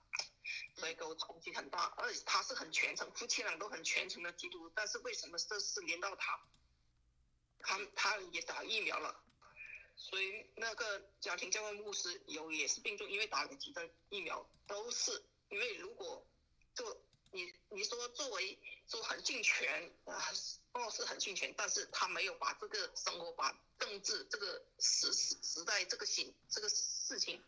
[0.75, 1.93] 所以给我冲击很大。
[1.97, 6.39] 而且他是很虔诚，夫妻俩都很虔诚的基督，但是为什么这事连到他？
[7.59, 9.23] 他他也打疫苗了，
[9.95, 16.25] 所以那个家庭教会牧师有也是病重，因为打了几针疫苗，都是因为如果
[16.75, 16.95] 做
[17.31, 20.31] 你你说作为说很尽全啊，
[20.73, 27.43] 貌似很尽全，但是他没有把这个生活把政治这个时时时代这个形这个事情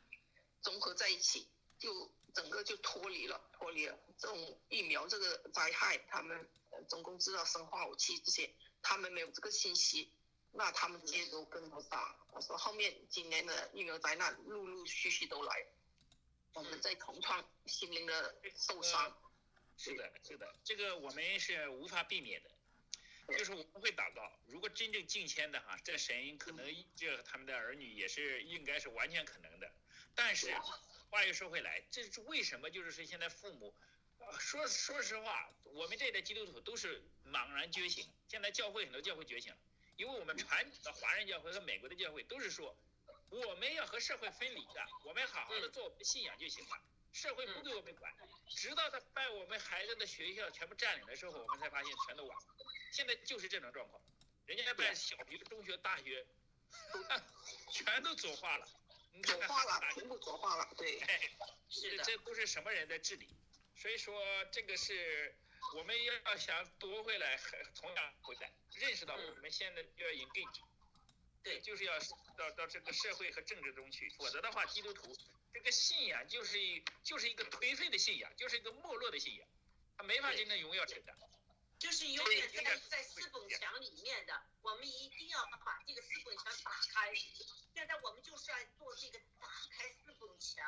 [0.61, 8.51] 综合在一起，就整个就脱离了脱离了这种疫苗这个灾害，他们呃中共制造生化武器这些。
[8.83, 10.13] 他们没有这个信息，
[10.53, 12.15] 那他们接都跟不上。
[12.31, 15.65] 我说后面今年的疫苗灾难陆陆续续都来，
[16.53, 19.13] 我们在同创心灵的受伤。
[19.77, 22.49] 是的，是的，这个我们是无法避免的。
[23.37, 29.71] 就是我们会祷告，如果真正敬虔的哈，这神可能这他们的儿女也是应该是完全可能的。
[30.15, 30.53] 但是
[31.09, 32.69] 话又说回来，这是为什么？
[32.69, 33.73] 就是说现在父母。
[34.39, 38.05] 说说实话，我们这代基督徒都是茫然觉醒。
[38.27, 39.59] 现在教会很多教会觉醒了，
[39.95, 42.75] 因为我们传统的华人教会和美国的教会都是说，
[43.29, 46.81] 我们要和社会分离的，我们好好的做我们的信仰就行了，
[47.13, 48.13] 社会不归我们管。
[48.49, 52.43] 直到他把我们孩子的学校全部占领的时候，我们才发现全都完了。
[52.91, 54.01] 现在就是这种状况，
[54.45, 56.25] 人家办小学、中学、大学，
[57.71, 58.67] 全都左化了，
[59.23, 60.99] 左化了，全部左化了，对，
[61.69, 63.27] 是这都是什么人在治理？
[63.75, 65.35] 所以说，这个是
[65.75, 67.37] 我们要想夺回来，
[67.75, 70.61] 同样回来，认识到我们现在要 engage，
[71.43, 71.99] 对，就是要
[72.37, 75.13] 到到这个社会和政治中去，否则的话，基督徒
[75.57, 79.47] 这个信仰就是一就是一个颓废的信仰，就是一个没落的信仰，
[79.97, 81.17] 他没法真正荣耀神的。
[81.79, 87.11] 就是永远在在四本墙里面的，我们一定要把这个四本墙打开。
[87.73, 90.63] 现在我们就是要做这个打开四本墙，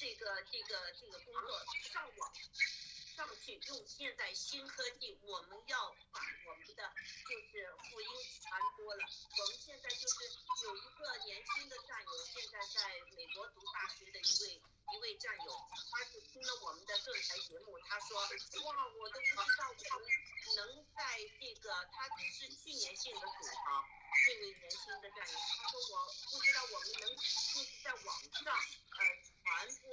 [0.00, 2.32] 这个这个这个工作，上网
[3.16, 6.92] 上去用现在新科技，我们要把我们的
[7.24, 8.08] 就是福音
[8.42, 9.00] 传播了。
[9.00, 10.28] 我们现在就是
[10.66, 14.60] 有一个年轻的战友，现在在美国读大学的一位。
[14.86, 15.50] 一位战友，
[15.90, 18.22] 他是听了我们的电台节目，他说
[18.62, 20.06] ：“哇，我都不知道我们
[20.54, 23.82] 能在这个，他是去年信的主啊，
[24.24, 28.98] 这位年轻的战友，他说我不知道我们能就是在网上呃
[29.42, 29.90] 传播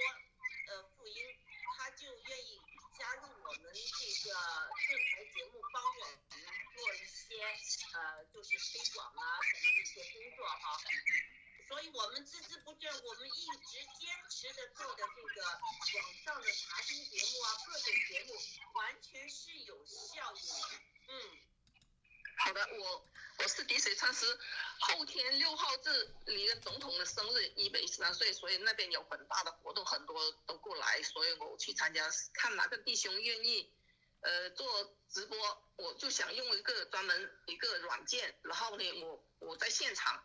[0.70, 1.26] 呃福音，
[1.76, 2.62] 他就愿意
[2.98, 4.34] 加入我们这个
[4.88, 6.20] 电台节目，帮我们
[6.76, 7.42] 做一些
[7.94, 10.78] 呃就是推广啊什么一些工作哈。”
[11.68, 15.42] 所以我们孜孜不倦，我们一直坚持的做的这个
[15.98, 18.36] 网上的查询节目啊，各种节目，
[18.74, 20.82] 完全是有效应的。
[21.08, 21.14] 嗯，
[22.38, 23.08] 好的，我
[23.40, 24.26] 我是滴水穿石，
[24.80, 33.72] 后天六号是里根总统的生日，一百一十三岁，所以那边有很大的活动，很多都过来，所以我去参加，看哪个弟兄愿意，
[34.22, 35.38] 呃，做直播，
[35.78, 40.24] 我就想用一个专门一个软件，然后呢，我我在现场。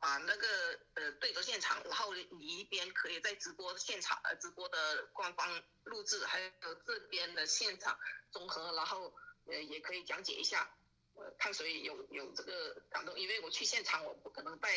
[0.00, 7.98] 把那个呃对着现场，然后你一边可以在直播现场呃直播的官方录制，还有这边的现场
[8.30, 9.12] 综合，然后
[9.46, 10.70] 呃也可以讲解一下，
[11.18, 14.70] 呃看谁有有这个感动，因为我去现场我不可能带，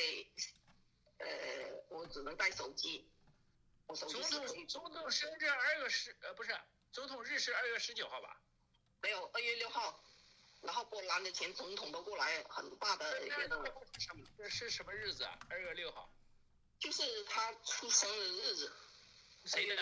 [1.17, 1.27] 呃
[1.89, 3.09] 我只能带手机，
[3.87, 4.65] 我手机是可以。
[4.65, 6.57] 总统生日二月十呃不是，
[6.91, 8.41] 总统日是二月十九号吧？
[9.01, 10.03] 没有，二月六号。
[10.61, 13.73] 然后波兰的前总统都过来，很大的一个。
[14.37, 15.39] 这是什么日子啊？
[15.49, 16.13] 二月六号。
[16.77, 18.71] 就是他出生的日子。
[19.45, 19.73] 谁的？
[19.73, 19.81] 里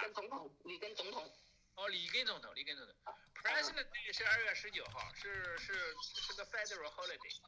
[0.00, 0.50] 根总统。
[0.64, 1.32] 你跟总统。
[1.76, 2.96] 哦，里根总统，里根总统。
[3.44, 7.40] President Day 是二月十九号，是是是个 Federal Holiday。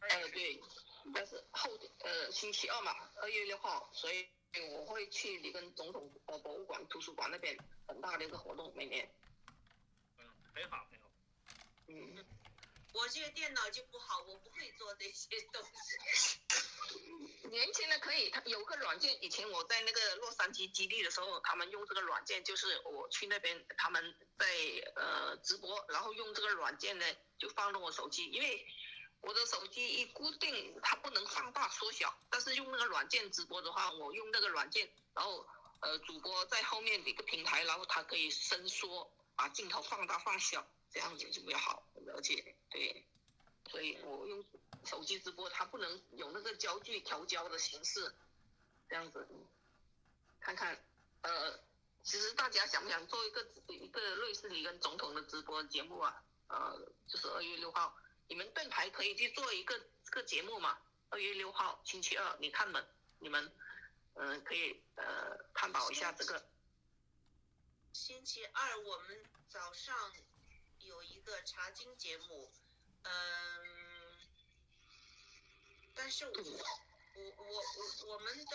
[0.00, 0.58] 呃，对，
[1.14, 4.26] 但是后呃星期二嘛，二月六号，所以
[4.72, 9.08] 我会去里根总统呃博物馆、图书馆那边很大的一个活动，每年。
[10.18, 10.24] 嗯，
[10.54, 10.88] 很好。
[11.88, 12.24] 嗯，
[12.92, 16.38] 我这个电脑就不好，我不会做这些东西。
[17.48, 19.22] 年轻的可以，他有个软件。
[19.22, 24.46] 以前我在那个洛杉矶基地的时候，他们用这个软件，就是我去那边，他们在
[24.96, 27.06] 呃直播，然后用这个软件呢，
[27.38, 28.66] 就放到我手机，因为
[29.20, 32.14] 我的手机一固定，它不能放大缩小。
[32.30, 35.46] 但是用那个软件直播的话，我用那个软件，然后
[35.80, 40.66] 呃主播在后面一个平台，然后它可以伸缩，把镜头放大放小。
[40.92, 43.06] 这样子就比较好了解对。
[43.70, 44.44] 所以我用
[44.84, 48.14] 手机直播它不能有那个焦距调焦的形式
[48.88, 49.26] 这样子
[50.40, 50.84] 看看
[51.22, 51.58] 呃
[52.02, 57.96] 其实大家想不想做一个一个类似你跟总统的直播节目啊呃就是二月六号
[58.28, 60.76] 你们盾牌可以去做一个这个节目嘛
[61.08, 62.84] 二月六号星期二你看嘛
[63.20, 63.52] 你们
[64.14, 66.44] 嗯可以呃探讨一下这个。
[67.92, 69.94] 星期二我们早上
[71.24, 72.50] 个茶经节目，
[73.02, 73.10] 嗯，
[75.94, 78.46] 但是我我我我我们。